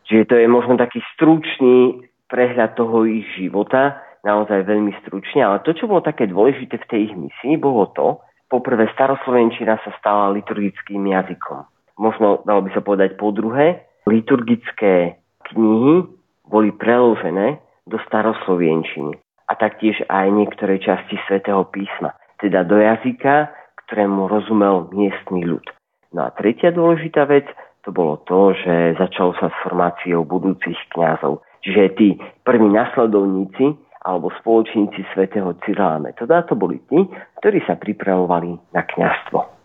Čiže 0.04 0.28
to 0.28 0.34
je 0.36 0.44
možno 0.44 0.76
taký 0.76 1.00
stručný 1.16 2.04
prehľad 2.28 2.76
toho 2.76 3.08
ich 3.08 3.24
života, 3.40 4.04
naozaj 4.20 4.68
veľmi 4.68 4.92
stručne, 5.00 5.40
ale 5.40 5.64
to, 5.64 5.72
čo 5.72 5.88
bolo 5.88 6.04
také 6.04 6.28
dôležité 6.28 6.76
v 6.76 6.88
tej 6.92 7.00
ich 7.08 7.14
misii, 7.16 7.56
bolo 7.56 7.88
to, 7.96 8.20
poprvé 8.52 8.92
staroslovenčina 8.92 9.80
sa 9.80 9.96
stala 9.96 10.28
liturgickým 10.36 11.08
jazykom. 11.08 11.64
Možno, 11.96 12.44
dalo 12.44 12.68
by 12.68 12.70
sa 12.76 12.84
povedať 12.84 13.16
po 13.16 13.32
druhé, 13.32 13.88
liturgické 14.04 15.16
knihy 15.48 16.04
boli 16.44 16.68
preložené 16.76 17.64
do 17.88 17.96
staroslovenčiny 18.04 19.29
a 19.50 19.58
taktiež 19.58 19.98
aj 20.06 20.30
niektoré 20.30 20.78
časti 20.78 21.18
svätého 21.26 21.66
písma, 21.66 22.14
teda 22.38 22.62
do 22.62 22.78
jazyka, 22.78 23.50
ktorému 23.86 24.30
rozumel 24.30 24.86
miestny 24.94 25.42
ľud. 25.42 25.66
No 26.14 26.26
a 26.26 26.30
tretia 26.30 26.70
dôležitá 26.70 27.26
vec, 27.26 27.50
to 27.82 27.90
bolo 27.90 28.22
to, 28.30 28.54
že 28.54 28.94
začalo 28.94 29.34
sa 29.42 29.50
s 29.50 29.56
formáciou 29.66 30.22
budúcich 30.22 30.78
kňazov. 30.94 31.42
Čiže 31.66 31.82
tí 31.98 32.08
prví 32.46 32.70
nasledovníci 32.70 33.74
alebo 34.06 34.32
spoločníci 34.40 35.04
svätého 35.12 35.52
Cyrila 35.66 36.00
Metoda, 36.00 36.46
to 36.46 36.56
boli 36.56 36.80
tí, 36.88 37.04
ktorí 37.42 37.60
sa 37.68 37.76
pripravovali 37.76 38.72
na 38.72 38.82
kňazstvo. 38.86 39.59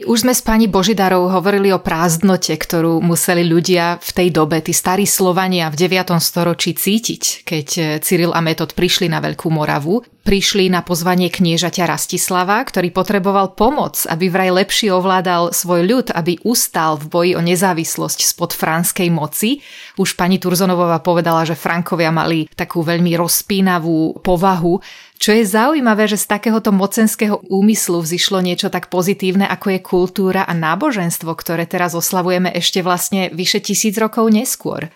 Už 0.00 0.24
sme 0.24 0.32
s 0.32 0.40
pani 0.40 0.64
Božidarou 0.64 1.28
hovorili 1.28 1.68
o 1.76 1.78
prázdnote, 1.82 2.56
ktorú 2.56 3.04
museli 3.04 3.44
ľudia 3.44 4.00
v 4.00 4.10
tej 4.16 4.28
dobe, 4.32 4.64
tí 4.64 4.72
starí 4.72 5.04
Slovania 5.04 5.68
v 5.68 5.76
9. 5.76 6.16
storočí 6.24 6.72
cítiť, 6.72 7.44
keď 7.44 7.66
Cyril 8.00 8.32
a 8.32 8.40
Metod 8.40 8.72
prišli 8.72 9.12
na 9.12 9.20
Veľkú 9.20 9.52
Moravu. 9.52 10.00
Prišli 10.20 10.68
na 10.68 10.84
pozvanie 10.84 11.32
kniežaťa 11.32 11.88
Rastislava, 11.88 12.60
ktorý 12.60 12.92
potreboval 12.92 13.56
pomoc, 13.56 14.04
aby 14.04 14.28
vraj 14.28 14.52
lepšie 14.52 14.92
ovládal 14.92 15.56
svoj 15.56 15.80
ľud, 15.88 16.06
aby 16.12 16.36
ustal 16.44 17.00
v 17.00 17.04
boji 17.08 17.32
o 17.36 17.42
nezávislosť 17.44 18.28
spod 18.28 18.52
franskej 18.52 19.08
moci. 19.08 19.64
Už 19.96 20.20
pani 20.20 20.36
Turzonovová 20.36 21.00
povedala, 21.00 21.48
že 21.48 21.56
Frankovia 21.56 22.12
mali 22.12 22.48
takú 22.52 22.84
veľmi 22.84 23.16
rozpínavú 23.16 24.20
povahu, 24.20 24.76
čo 25.20 25.36
je 25.36 25.44
zaujímavé, 25.44 26.08
že 26.08 26.16
z 26.16 26.32
takéhoto 26.32 26.72
mocenského 26.72 27.44
úmyslu 27.52 28.00
vzýšlo 28.00 28.40
niečo 28.40 28.72
tak 28.72 28.88
pozitívne, 28.88 29.44
ako 29.44 29.76
je 29.76 29.80
kultúra 29.84 30.48
a 30.48 30.56
náboženstvo, 30.56 31.28
ktoré 31.36 31.68
teraz 31.68 31.92
oslavujeme 31.92 32.48
ešte 32.56 32.80
vlastne 32.80 33.28
vyše 33.28 33.60
tisíc 33.60 34.00
rokov 34.00 34.32
neskôr. 34.32 34.88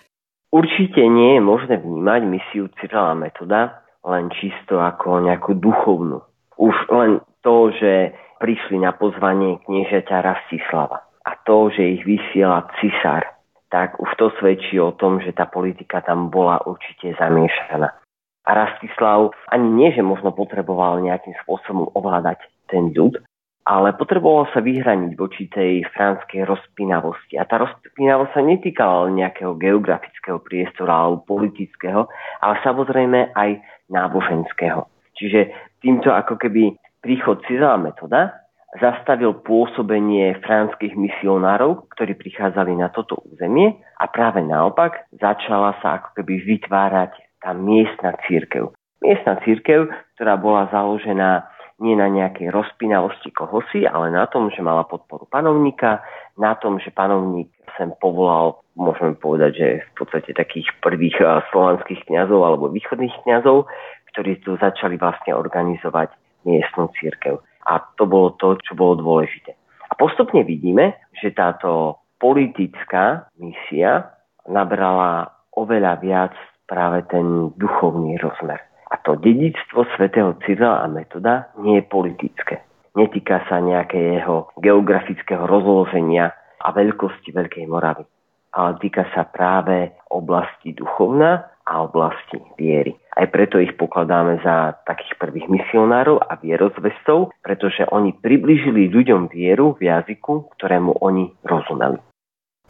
Určite 0.49 1.05
nie 1.05 1.37
je 1.37 1.43
možné 1.45 1.77
vnímať 1.77 2.21
misiu 2.25 2.73
Cyrila 2.81 3.13
Metoda 3.13 3.85
len 4.01 4.33
čisto 4.41 4.81
ako 4.81 5.29
nejakú 5.29 5.61
duchovnú. 5.61 6.25
Už 6.57 6.77
len 6.89 7.21
to, 7.45 7.69
že 7.77 8.17
prišli 8.41 8.81
na 8.81 8.97
pozvanie 8.97 9.61
kniežaťa 9.69 10.25
Rastislava 10.25 11.05
a 11.25 11.31
to, 11.45 11.69
že 11.69 12.01
ich 12.01 12.03
vysiela 12.05 12.65
cisár, 12.81 13.29
tak 13.69 14.01
už 14.01 14.09
to 14.17 14.31
svedčí 14.41 14.81
o 14.81 14.95
tom, 14.95 15.21
že 15.21 15.37
tá 15.37 15.49
politika 15.49 16.01
tam 16.01 16.33
bola 16.33 16.61
určite 16.65 17.17
zamiešaná. 17.17 18.04
A 18.45 18.51
Rastislav 18.53 19.33
ani 19.49 19.69
nie, 19.73 19.89
že 19.97 20.05
možno 20.05 20.33
potreboval 20.33 21.01
nejakým 21.01 21.33
spôsobom 21.45 21.89
ovládať 21.97 22.45
ten 22.69 22.93
ľud, 22.93 23.17
ale 23.65 23.97
potreboval 23.97 24.45
sa 24.53 24.61
vyhraniť 24.61 25.13
voči 25.17 25.49
tej 25.49 25.89
franskej 25.97 26.45
rozpínavosti. 26.45 27.41
A 27.41 27.49
tá 27.49 27.57
rozpínavosť 27.65 28.33
sa 28.37 28.43
netýkala 28.45 29.09
len 29.09 29.25
nejakého 29.25 29.57
geografického 29.57 30.37
priestora 30.45 30.93
alebo 30.93 31.25
politického, 31.25 32.05
ale 32.45 32.55
samozrejme 32.61 33.33
aj 33.33 33.51
náboženského. 33.89 34.85
Čiže 35.17 35.49
týmto 35.81 36.13
ako 36.13 36.37
keby 36.37 36.77
príchod 37.01 37.41
Cizela 37.49 37.81
metoda 37.81 38.45
zastavil 38.77 39.39
pôsobenie 39.41 40.35
franských 40.43 40.99
misionárov, 40.99 41.89
ktorí 41.95 42.19
prichádzali 42.19 42.75
na 42.75 42.91
toto 42.91 43.23
územie 43.33 43.81
a 43.97 44.05
práve 44.11 44.43
naopak 44.43 45.09
začala 45.15 45.79
sa 45.81 46.03
ako 46.03 46.21
keby 46.21 46.43
vytvárať 46.43 47.24
tá 47.45 47.53
miestna 47.53 48.17
církev. 48.25 48.73
Miestna 49.05 49.37
církev, 49.45 49.93
ktorá 50.17 50.41
bola 50.41 50.73
založená 50.73 51.45
nie 51.77 51.93
na 51.93 52.09
nejakej 52.09 52.49
rozpínavosti 52.49 53.35
kohosi, 53.37 53.85
ale 53.85 54.09
na 54.09 54.25
tom, 54.25 54.49
že 54.49 54.65
mala 54.65 54.89
podporu 54.89 55.29
panovníka, 55.29 56.01
na 56.41 56.57
tom, 56.57 56.81
že 56.81 56.89
panovník 56.89 57.53
sem 57.77 57.93
povolal, 58.01 58.65
môžeme 58.79 59.19
povedať, 59.19 59.53
že 59.59 59.69
v 59.83 59.93
podstate 59.99 60.33
takých 60.33 60.71
prvých 60.81 61.21
eh, 61.21 61.45
slovanských 61.53 62.09
kňazov 62.09 62.41
alebo 62.41 62.73
východných 62.73 63.13
kňazov, 63.29 63.69
ktorí 64.15 64.41
tu 64.47 64.57
začali 64.57 64.97
vlastne 64.97 65.37
organizovať 65.37 66.15
miestnú 66.47 66.89
církev. 66.97 67.43
A 67.67 67.83
to 67.99 68.07
bolo 68.07 68.39
to, 68.39 68.57
čo 68.63 68.79
bolo 68.79 68.97
dôležité. 68.97 69.53
A 69.91 69.93
postupne 69.99 70.47
vidíme, 70.47 70.97
že 71.19 71.35
táto 71.35 72.01
politická 72.23 73.27
misia 73.37 74.15
nabrala 74.47 75.35
oveľa 75.53 75.93
viac 76.01 76.35
práve 76.65 77.05
ten 77.09 77.53
duchovný 77.57 78.17
rozmer. 78.21 78.61
A 78.91 79.01
to 79.03 79.19
dedictvo 79.19 79.89
svätého 79.97 80.37
Cyrila 80.45 80.85
a 80.85 80.87
Metoda 80.87 81.51
nie 81.59 81.83
je 81.83 81.85
politické. 81.89 82.63
Netýka 82.95 83.43
sa 83.51 83.59
nejakého 83.59 84.55
geografického 84.63 85.51
rozloženia 85.51 86.31
a 86.63 86.69
veľkosti 86.71 87.35
Veľkej 87.35 87.67
Moravy. 87.67 88.07
Ale 88.55 88.79
týka 88.79 89.03
sa 89.11 89.27
práve 89.27 89.99
oblasti 90.15 90.71
duchovná 90.79 91.43
a 91.67 91.83
oblasti 91.83 92.39
viery. 92.55 92.95
Aj 93.19 93.27
preto 93.27 93.59
ich 93.59 93.75
pokladáme 93.75 94.39
za 94.47 94.79
takých 94.87 95.19
prvých 95.19 95.51
misionárov 95.51 96.23
a 96.23 96.39
vierozvestov, 96.39 97.35
pretože 97.43 97.83
oni 97.91 98.15
približili 98.15 98.93
ľuďom 98.95 99.27
vieru 99.33 99.75
v 99.75 99.91
jazyku, 99.91 100.55
ktorému 100.55 101.03
oni 101.03 101.35
rozumeli. 101.43 101.99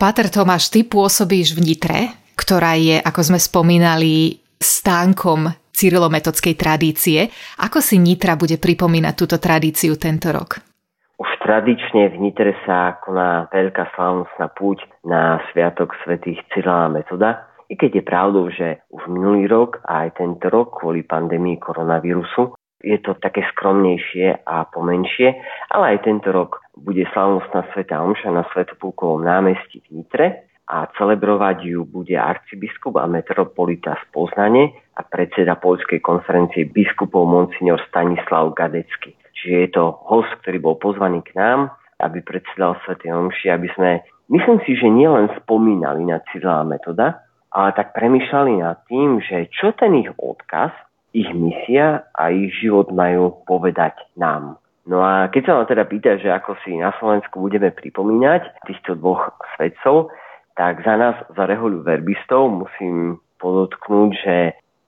Páter 0.00 0.32
Tomáš, 0.32 0.72
ty 0.72 0.88
pôsobíš 0.88 1.52
v 1.54 1.60
Nitre, 1.68 2.23
ktorá 2.34 2.76
je, 2.78 3.00
ako 3.00 3.20
sme 3.22 3.38
spomínali, 3.40 4.42
stánkom 4.58 5.50
cyrilometodskej 5.74 6.54
tradície. 6.54 7.26
Ako 7.58 7.82
si 7.82 7.98
Nitra 7.98 8.38
bude 8.38 8.56
pripomínať 8.56 9.14
túto 9.18 9.36
tradíciu 9.42 9.98
tento 9.98 10.30
rok? 10.30 10.62
Už 11.18 11.30
tradične 11.42 12.10
v 12.10 12.16
Nitre 12.18 12.54
sa 12.66 12.98
koná 13.02 13.46
veľká 13.50 13.94
slávnostná 13.94 14.50
púť 14.54 14.82
na 15.06 15.38
Sviatok 15.50 15.94
svätých 16.02 16.42
Cyrila 16.54 16.90
Metoda. 16.90 17.50
I 17.70 17.78
keď 17.78 18.02
je 18.02 18.04
pravdou, 18.04 18.44
že 18.50 18.82
už 18.90 19.08
minulý 19.08 19.46
rok 19.50 19.82
a 19.86 20.06
aj 20.06 20.20
tento 20.20 20.46
rok 20.50 20.78
kvôli 20.78 21.02
pandémii 21.06 21.58
koronavírusu 21.58 22.54
je 22.84 23.00
to 23.00 23.16
také 23.16 23.40
skromnejšie 23.56 24.44
a 24.44 24.68
pomenšie, 24.68 25.32
ale 25.72 25.96
aj 25.96 26.04
tento 26.04 26.28
rok 26.28 26.60
bude 26.76 27.00
slávnostná 27.16 27.64
Sveta 27.72 28.04
Omša 28.04 28.28
na 28.28 28.44
Svetopulkovom 28.52 29.24
námestí 29.24 29.80
v 29.88 30.04
Nitre 30.04 30.26
a 30.64 30.88
celebrovať 30.96 31.68
ju 31.68 31.84
bude 31.84 32.16
arcibiskup 32.16 32.96
a 32.96 33.04
metropolita 33.04 34.00
z 34.00 34.04
Poznane 34.08 34.72
a 34.96 35.04
predseda 35.04 35.60
Poľskej 35.60 36.00
konferencie 36.00 36.64
biskupov 36.64 37.28
Monsignor 37.28 37.84
Stanislav 37.88 38.56
Gadecky. 38.56 39.12
Čiže 39.36 39.56
je 39.60 39.70
to 39.76 39.84
host, 40.08 40.32
ktorý 40.40 40.58
bol 40.64 40.76
pozvaný 40.80 41.20
k 41.20 41.36
nám, 41.36 41.68
aby 42.00 42.24
predsedal 42.24 42.80
Sv. 42.88 42.96
Omši, 42.96 43.52
aby 43.52 43.68
sme, 43.76 43.90
myslím 44.32 44.58
si, 44.64 44.72
že 44.72 44.88
nielen 44.88 45.28
spomínali 45.44 46.08
na 46.08 46.24
Cyrila 46.32 46.64
metoda, 46.64 47.20
ale 47.52 47.76
tak 47.76 47.92
premyšľali 47.92 48.64
nad 48.64 48.80
tým, 48.88 49.20
že 49.20 49.52
čo 49.52 49.76
ten 49.76 49.92
ich 50.00 50.10
odkaz, 50.16 50.72
ich 51.14 51.30
misia 51.30 52.08
a 52.16 52.32
ich 52.32 52.50
život 52.58 52.90
majú 52.90 53.44
povedať 53.46 53.94
nám. 54.18 54.58
No 54.84 55.00
a 55.00 55.32
keď 55.32 55.42
sa 55.46 55.52
ma 55.56 55.64
teda 55.64 55.84
pýta, 55.88 56.20
že 56.20 56.28
ako 56.28 56.60
si 56.60 56.76
na 56.76 56.92
Slovensku 57.00 57.40
budeme 57.40 57.72
pripomínať 57.72 58.68
týchto 58.68 58.98
dvoch 59.00 59.32
svedcov, 59.56 60.12
tak 60.54 60.86
za 60.86 60.94
nás, 60.94 61.16
za 61.34 61.44
rehoľu 61.50 61.82
verbistov, 61.82 62.46
musím 62.50 63.18
podotknúť, 63.42 64.10
že 64.14 64.36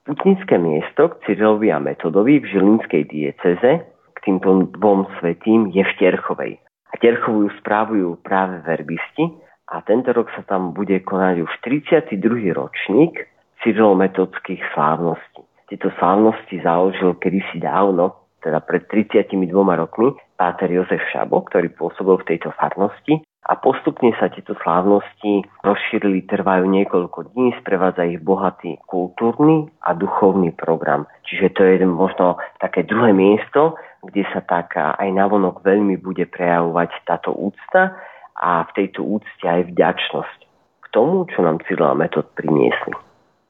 putnické 0.07 0.57
miesto 0.57 1.11
k 1.11 1.19
Cyrilovi 1.27 1.75
a 1.75 1.83
Metodovi 1.83 2.39
v 2.39 2.47
Žilinskej 2.47 3.03
dieceze 3.11 3.73
k 3.87 4.19
týmto 4.23 4.71
dvom 4.79 5.11
svetým 5.19 5.75
je 5.75 5.83
v 5.83 5.93
Terchovej. 5.99 6.53
A 6.63 6.95
Terchovú 7.03 7.51
správujú 7.59 8.23
práve 8.23 8.63
verbisti 8.63 9.27
a 9.67 9.83
tento 9.83 10.15
rok 10.15 10.31
sa 10.39 10.47
tam 10.47 10.71
bude 10.71 11.03
konať 11.03 11.43
už 11.43 11.53
32. 11.67 12.55
ročník 12.55 13.27
cyrilometodských 13.67 14.63
slávností. 14.73 15.43
Tieto 15.67 15.91
slávnosti 15.99 16.63
založil 16.63 17.19
kedysi 17.19 17.59
dávno, 17.59 18.15
teda 18.39 18.63
pred 18.63 18.87
32 18.87 19.51
rokmi, 19.51 20.15
páter 20.39 20.71
Jozef 20.71 21.03
Šabo, 21.11 21.43
ktorý 21.51 21.75
pôsobil 21.75 22.23
v 22.23 22.29
tejto 22.31 22.55
farnosti 22.55 23.27
a 23.47 23.55
postupne 23.55 24.11
sa 24.19 24.27
tieto 24.27 24.59
slávnosti 24.59 25.47
rozšírili, 25.63 26.27
trvajú 26.27 26.67
niekoľko 26.67 27.31
dní, 27.31 27.55
sprevádza 27.63 28.03
ich 28.11 28.19
bohatý 28.19 28.83
kultúrny 28.91 29.71
a 29.87 29.95
duchovný 29.95 30.51
program. 30.51 31.07
Čiže 31.31 31.55
to 31.55 31.63
je 31.63 31.87
možno 31.87 32.43
také 32.59 32.83
druhé 32.83 33.15
miesto, 33.15 33.79
kde 34.03 34.27
sa 34.35 34.43
tak 34.43 34.75
aj 34.75 35.07
navonok 35.15 35.63
veľmi 35.63 35.95
bude 36.03 36.27
prejavovať 36.27 36.91
táto 37.07 37.31
úcta 37.31 37.95
a 38.35 38.67
v 38.67 38.71
tejto 38.83 39.07
úcte 39.07 39.47
aj 39.47 39.71
vďačnosť 39.71 40.39
k 40.83 40.87
tomu, 40.91 41.27
čo 41.31 41.47
nám 41.47 41.63
Cyril 41.67 41.95
Metod 41.95 42.27
priniesli. 42.35 42.95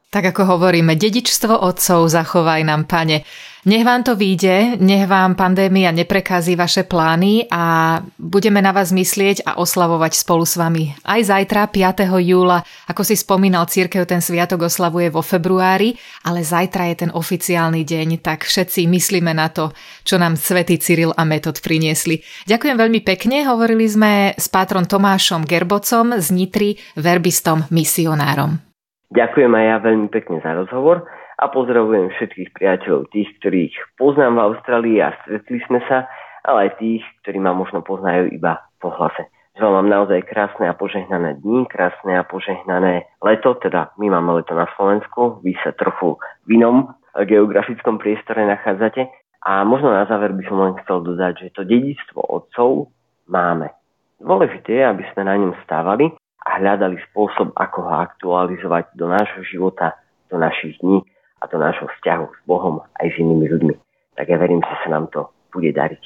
Tak 0.06 0.32
ako 0.32 0.56
hovoríme, 0.56 0.94
dedičstvo 0.94 1.50
otcov 1.66 2.06
zachovaj 2.06 2.62
nám, 2.62 2.86
pane. 2.86 3.26
Nech 3.66 3.82
vám 3.82 4.06
to 4.06 4.14
vyjde, 4.14 4.78
nech 4.78 5.10
vám 5.10 5.34
pandémia 5.34 5.90
neprekazí 5.90 6.54
vaše 6.54 6.86
plány 6.86 7.50
a 7.50 7.98
budeme 8.14 8.62
na 8.62 8.70
vás 8.70 8.94
myslieť 8.94 9.42
a 9.42 9.58
oslavovať 9.58 10.14
spolu 10.14 10.46
s 10.46 10.54
vami. 10.54 10.94
Aj 11.02 11.18
zajtra, 11.18 11.66
5. 11.66 12.06
júla, 12.22 12.62
ako 12.86 13.02
si 13.02 13.18
spomínal, 13.18 13.66
církev 13.66 14.06
ten 14.06 14.22
sviatok 14.22 14.70
oslavuje 14.70 15.10
vo 15.10 15.18
februári, 15.18 15.98
ale 16.22 16.46
zajtra 16.46 16.94
je 16.94 16.96
ten 17.02 17.10
oficiálny 17.10 17.82
deň, 17.82 18.22
tak 18.22 18.46
všetci 18.46 18.86
myslíme 18.86 19.34
na 19.34 19.50
to, 19.50 19.74
čo 20.06 20.14
nám 20.22 20.38
svätý 20.38 20.78
Cyril 20.78 21.10
a 21.18 21.26
Metod 21.26 21.58
priniesli. 21.58 22.22
Ďakujem 22.46 22.78
veľmi 22.78 23.02
pekne, 23.02 23.42
hovorili 23.50 23.90
sme 23.90 24.30
s 24.38 24.46
pátrom 24.46 24.86
Tomášom 24.86 25.42
Gerbocom 25.42 26.14
z 26.22 26.30
Nitry, 26.30 26.78
verbistom, 26.94 27.66
misionárom. 27.74 28.65
Ďakujem 29.14 29.52
aj 29.54 29.64
ja 29.70 29.76
veľmi 29.78 30.08
pekne 30.10 30.42
za 30.42 30.50
rozhovor 30.58 31.06
a 31.38 31.44
pozdravujem 31.46 32.10
všetkých 32.10 32.50
priateľov, 32.56 33.12
tých, 33.14 33.30
ktorých 33.38 33.74
poznám 33.94 34.34
v 34.34 34.44
Austrálii 34.50 34.98
a 34.98 35.14
stretli 35.22 35.62
sme 35.70 35.78
sa, 35.86 36.10
ale 36.42 36.70
aj 36.70 36.82
tých, 36.82 37.02
ktorí 37.22 37.38
ma 37.38 37.54
možno 37.54 37.86
poznajú 37.86 38.34
iba 38.34 38.66
po 38.82 38.90
hlase. 38.90 39.30
Želám 39.56 39.72
vám 39.72 39.88
naozaj 39.88 40.20
krásne 40.28 40.68
a 40.68 40.76
požehnané 40.76 41.40
dni, 41.40 41.64
krásne 41.70 42.18
a 42.18 42.28
požehnané 42.28 43.08
leto, 43.24 43.56
teda 43.56 43.94
my 43.96 44.12
máme 44.12 44.42
leto 44.42 44.52
na 44.52 44.68
Slovensku, 44.76 45.40
vy 45.40 45.56
sa 45.64 45.72
trochu 45.72 46.20
v 46.44 46.60
inom 46.60 46.92
geografickom 47.16 47.96
priestore 47.96 48.44
nachádzate. 48.44 49.08
A 49.46 49.62
možno 49.62 49.94
na 49.94 50.04
záver 50.10 50.34
by 50.34 50.42
som 50.44 50.58
len 50.58 50.74
chcel 50.82 51.06
dodať, 51.06 51.46
že 51.46 51.54
to 51.54 51.62
dedictvo 51.62 52.20
otcov 52.26 52.90
máme. 53.30 53.70
Dôležité 54.18 54.82
je, 54.82 54.84
aby 54.84 55.04
sme 55.14 55.22
na 55.24 55.38
ňom 55.38 55.54
stávali 55.62 56.10
a 56.46 56.62
hľadali 56.62 57.02
spôsob, 57.10 57.50
ako 57.58 57.78
ho 57.82 57.92
aktualizovať 58.06 58.94
do 58.94 59.10
nášho 59.10 59.42
života, 59.50 59.98
do 60.30 60.38
našich 60.38 60.78
dní 60.78 61.02
a 61.42 61.50
do 61.50 61.58
nášho 61.58 61.90
vzťahu 61.90 62.26
s 62.30 62.40
Bohom 62.46 62.86
aj 63.02 63.06
s 63.10 63.18
inými 63.18 63.50
ľuďmi. 63.50 63.74
Tak 64.14 64.30
ja 64.30 64.38
verím, 64.38 64.62
že 64.62 64.74
sa 64.86 64.88
nám 64.94 65.10
to 65.10 65.26
bude 65.50 65.74
dariť. 65.74 66.02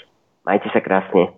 Majte 0.49 0.73
sa 0.73 0.81
krásne. 0.81 1.37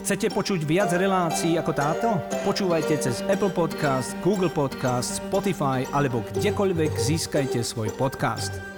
Chcete 0.00 0.32
počuť 0.32 0.64
viac 0.64 0.88
relácií 0.96 1.60
ako 1.60 1.72
táto? 1.76 2.08
Počúvajte 2.48 2.96
cez 2.96 3.20
Apple 3.28 3.52
Podcast, 3.52 4.16
Google 4.24 4.48
Podcast, 4.48 5.20
Spotify 5.20 5.84
alebo 5.92 6.24
kdekoľvek 6.32 6.96
získajte 6.96 7.60
svoj 7.60 7.92
podcast. 8.00 8.77